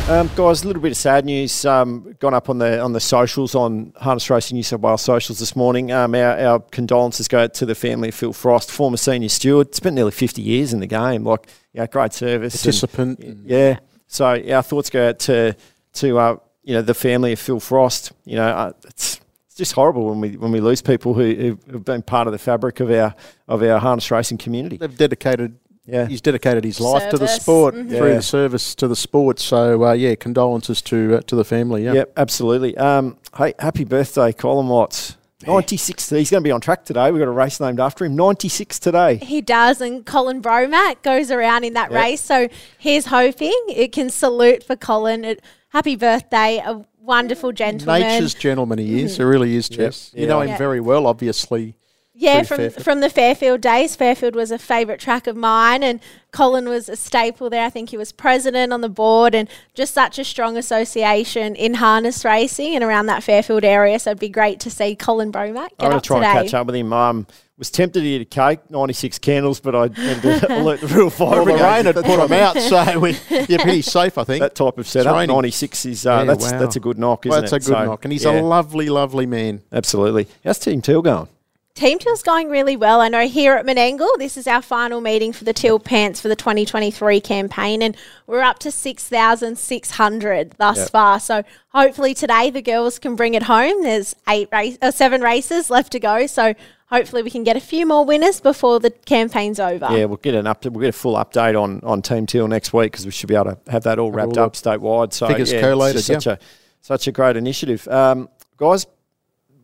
[0.09, 3.01] Um, guys, a little bit of sad news um, gone up on the on the
[3.01, 5.93] socials on Harness Racing New South Wales socials this morning.
[5.93, 9.95] Um, our, our condolences go to the family of Phil Frost, former senior steward, spent
[9.97, 11.25] nearly 50 years in the game.
[11.25, 12.57] Like, yeah, great service.
[12.63, 13.19] Participant.
[13.19, 13.81] and- yeah.
[14.07, 15.55] So our thoughts go out to
[15.95, 16.37] to uh,
[16.69, 18.13] you know the family of Phil Frost.
[18.27, 21.85] You know, uh, it's it's just horrible when we when we lose people who who've
[21.85, 23.15] been part of the fabric of our
[23.49, 24.77] of our harness racing community.
[24.77, 25.57] They've dedicated.
[25.87, 26.07] Yeah.
[26.07, 27.43] He's dedicated his life to the Service.
[27.43, 27.89] sport Mhm.
[27.97, 28.15] through Yeah.
[28.17, 29.39] the service to the sport.
[29.41, 31.85] So uh, yeah, condolences to uh, to the family.
[31.85, 31.95] Yeah.
[31.95, 32.77] Yep, absolutely.
[32.77, 35.17] Um, hey, happy birthday, Colin Watts.
[35.47, 36.11] 96.
[36.11, 37.11] He's going to be on track today.
[37.11, 38.17] We've got a race named after him.
[38.17, 39.17] 96 today.
[39.23, 42.03] He does, and Colin Bromack goes around in that Yep.
[42.03, 42.21] race.
[42.21, 45.25] So here's hoping it can salute for Colin.
[45.25, 48.01] It, happy birthday, a wonderful gentleman.
[48.03, 49.17] Nature's gentleman he is.
[49.17, 50.11] He really is, Jess.
[50.15, 50.29] You Yeah.
[50.29, 50.59] know him Yeah.
[50.59, 51.75] very well, obviously.
[52.21, 52.85] Yeah, from Fairfield.
[52.85, 53.95] from the Fairfield days.
[53.95, 56.01] Fairfield was a favourite track of mine, and
[56.33, 57.65] Colin was a staple there.
[57.65, 61.75] I think he was president on the board, and just such a strong association in
[61.75, 64.01] harness racing and around that Fairfield area.
[64.01, 66.31] So it'd be great to see Colin Bromack I'm get going to try today.
[66.31, 66.93] and catch up with him.
[66.93, 67.27] Um,
[67.59, 71.11] was tempted to eat a cake, 96 candles, but I had to alert the real
[71.11, 71.63] fire Well, the brigade.
[71.65, 73.11] rain had put them out, so we,
[73.49, 74.41] you're pretty safe, I think.
[74.43, 76.59] That type of setup, 96 is uh, Yeah, that's wow.
[76.61, 77.57] that's a good knock, isn't Well, that's it?
[77.57, 78.05] a good So, knock.
[78.05, 79.63] And he's yeah, a lovely, lovely man.
[79.73, 80.29] absolutely.
[80.45, 81.27] How's Team Teal going?
[81.75, 83.01] Team Teal's going really well.
[83.01, 86.27] I know here at Menangle, this is our final meeting for the Teal Pants for
[86.27, 87.97] the 2023 campaign, and
[88.27, 90.91] we're up to 6,600 thus Yep.
[90.91, 91.21] far.
[91.21, 93.83] So hopefully today the girls can bring it home.
[93.83, 96.55] There's eight race, uh, seven races left to go, so
[96.91, 99.89] hopefully we can get a few more winners before the campaign's over.
[99.91, 100.65] Yeah, we'll get an up.
[100.65, 103.35] We'll get a full update on, on Team Teal next week because we should be
[103.35, 105.13] able to have that all wrapped all up statewide.
[105.13, 106.45] So figures yeah, collated, it's just such a
[106.81, 108.87] such a great initiative, um, guys.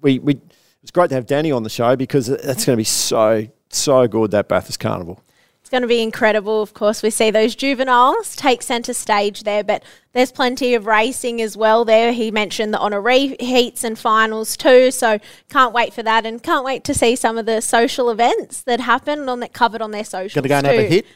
[0.00, 0.40] We we
[0.82, 4.06] it's great to have Danny on the show because that's going to be so so
[4.06, 5.20] good that Bathurst Carnival.
[5.64, 6.60] It's going to be incredible.
[6.60, 11.40] Of course, we see those juveniles take centre stage there, but there's plenty of racing
[11.40, 12.12] as well there.
[12.12, 16.66] He mentioned the honoree heats and finals too, so can't wait for that and can't
[16.66, 20.04] wait to see some of the social events that happen on that covered on their
[20.04, 20.34] socials.
[20.34, 21.06] Going to go and have a hit?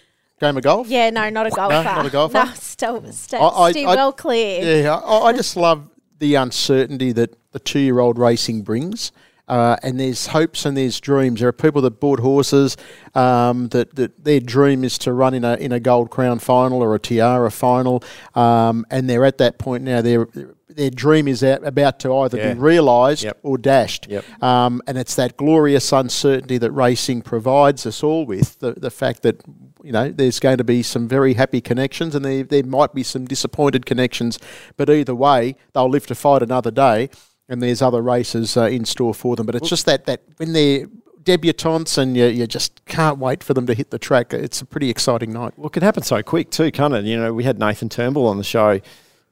[0.40, 0.88] Game of golf?
[0.88, 1.84] Yeah, no, not a golfer.
[1.84, 2.32] not a golfer?
[2.46, 4.64] No, still, still, I- I- still I- well cleared.
[4.84, 5.90] Yeah, I, I just love
[6.20, 9.12] the uncertainty that the two-year-old racing brings.
[9.48, 11.40] Uh, and there's hopes and there's dreams.
[11.40, 12.76] There are people that bought horses
[13.14, 16.82] um, that, that their dream is to run in a in a Gold Crown final
[16.82, 18.02] or a Tiara final,
[18.34, 20.02] um, and they're at that point now.
[20.02, 20.28] Their
[20.68, 22.54] their dream is out, about to either Yeah.
[22.54, 23.38] be realised Yep.
[23.42, 24.06] or dashed.
[24.08, 24.24] Yep.
[24.42, 28.60] Um, and it's that glorious uncertainty that racing provides us all with.
[28.60, 29.40] The, the fact that,
[29.82, 33.02] you know, there's going to be some very happy connections and there, there might be
[33.02, 34.38] some disappointed connections.
[34.76, 37.10] But either way, they'll live to fight another day
[37.48, 39.46] and there's other races uh, in store for them.
[39.46, 40.86] But it's just that, that when they're
[41.22, 44.64] debutantes and you, you just can't wait for them to hit the track, it's a
[44.64, 45.52] pretty exciting night.
[45.56, 47.04] Well, it can happen so quick too, can't it?
[47.04, 48.80] You know, we had Nathan Turnbull on the show, you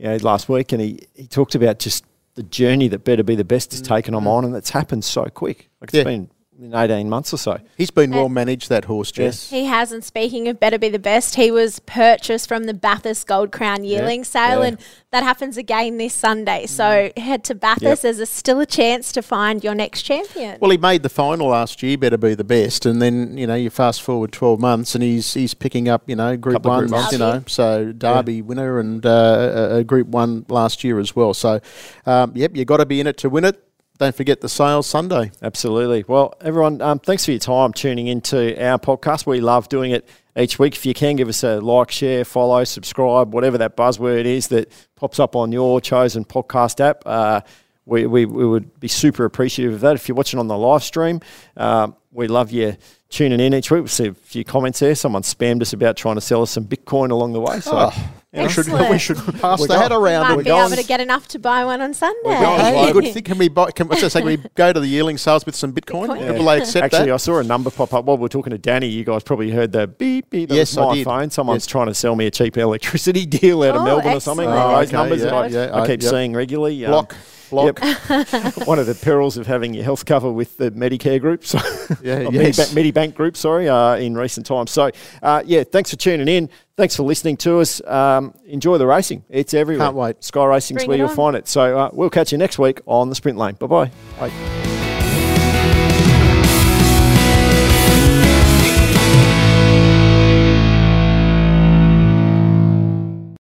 [0.09, 2.05] know, last week, and he, he talked about just
[2.35, 5.25] the journey that Better Be the Best has taken them on, and it's happened so
[5.27, 5.71] quick.
[5.81, 6.05] Like it's Yeah.
[6.05, 6.31] been
[6.61, 7.59] in 18 months or so.
[7.77, 9.51] He's been well managed, that horse, Jess.
[9.51, 13.27] He has, and speaking of better be the best, he was purchased from the Bathurst
[13.27, 14.69] Gold Crown yearling sale, yeah.
[14.69, 14.79] and
[15.11, 16.67] that happens again this Sunday.
[16.67, 18.03] So head to Bathurst.
[18.03, 20.59] There's a, still a chance to find your next champion.
[20.61, 23.55] Well, he made the final last year, better be the best, and then you know
[23.55, 27.13] you fast forward twelve months, and he's he's picking up you know Group One, Group
[27.13, 31.35] you know, so Derby winner and uh, a, a Group One last year as well.
[31.35, 31.61] So,
[32.07, 33.63] um, yep, you got to be in it to win it.
[33.99, 35.31] Don't forget the sales Sunday.
[35.41, 36.05] Absolutely.
[36.07, 39.27] Well, everyone, um, thanks for your time tuning into our podcast.
[39.27, 40.75] We love doing it each week.
[40.75, 44.71] If you can give us a like, share, follow, subscribe, whatever that buzzword is that
[44.97, 47.03] pops up on your chosen podcast app.
[47.07, 47.41] Uh,
[47.87, 49.95] we, we, we would be super appreciative of that.
[49.95, 51.21] If you're watching on the live stream,
[51.57, 52.77] um, we love you
[53.11, 53.83] tuning in each week.
[53.83, 54.95] We see a few comments there.
[54.95, 57.61] Someone spammed us about trying to sell us some Bitcoin along the way.
[57.61, 57.91] So
[58.33, 58.91] We should, Excellent.
[58.91, 60.23] we should pass We're the hat going- around.
[60.25, 62.23] Might and be go able to get enough to buy one on Sunday.
[62.39, 63.23] going Hey, good thing.
[63.23, 63.71] Can we buy?
[63.71, 64.21] Can, what's say?
[64.21, 66.09] Can we go to the yearling sales with some Bitcoin?
[66.09, 66.37] Bitcoin.
[66.39, 67.15] Will they accept Actually, that?
[67.15, 68.89] I saw a number pop up while we are talking to Danny.
[68.89, 70.49] You guys probably heard the beep beep.
[70.51, 71.05] That Yes, was I my did.
[71.05, 71.31] phone.
[71.31, 71.67] Someone's Yes.
[71.69, 74.47] trying to sell me a cheap electricity deal out of Oh, Melbourne or something.
[74.49, 74.81] excellent.
[74.81, 76.11] Those Oh, numbers okay, that I, yeah, yeah, I I- keep yep.
[76.11, 76.85] seeing regularly.
[76.85, 77.07] Um,
[77.51, 78.09] Block, block.
[78.09, 78.67] Yep.
[78.67, 81.59] One of the perils of having your health cover with the Medicare group, so
[82.03, 82.73] Yeah, yes.
[82.75, 84.71] Medibank, Medibank group, sorry, uh, in recent times.
[84.71, 84.91] So,
[85.23, 86.49] uh, yeah, thanks for tuning in.
[86.77, 87.81] Thanks for listening to us.
[87.87, 89.25] Um, enjoy the racing.
[89.31, 89.87] It's everywhere.
[89.87, 90.23] Can't wait.
[90.23, 91.17] Sky Racing's Bring where you'll on.
[91.17, 91.49] find it.
[91.49, 93.55] So, uh, we'll catch you next week on the Sprint Lane.
[93.55, 93.91] Bye bye.
[94.19, 94.86] Bye.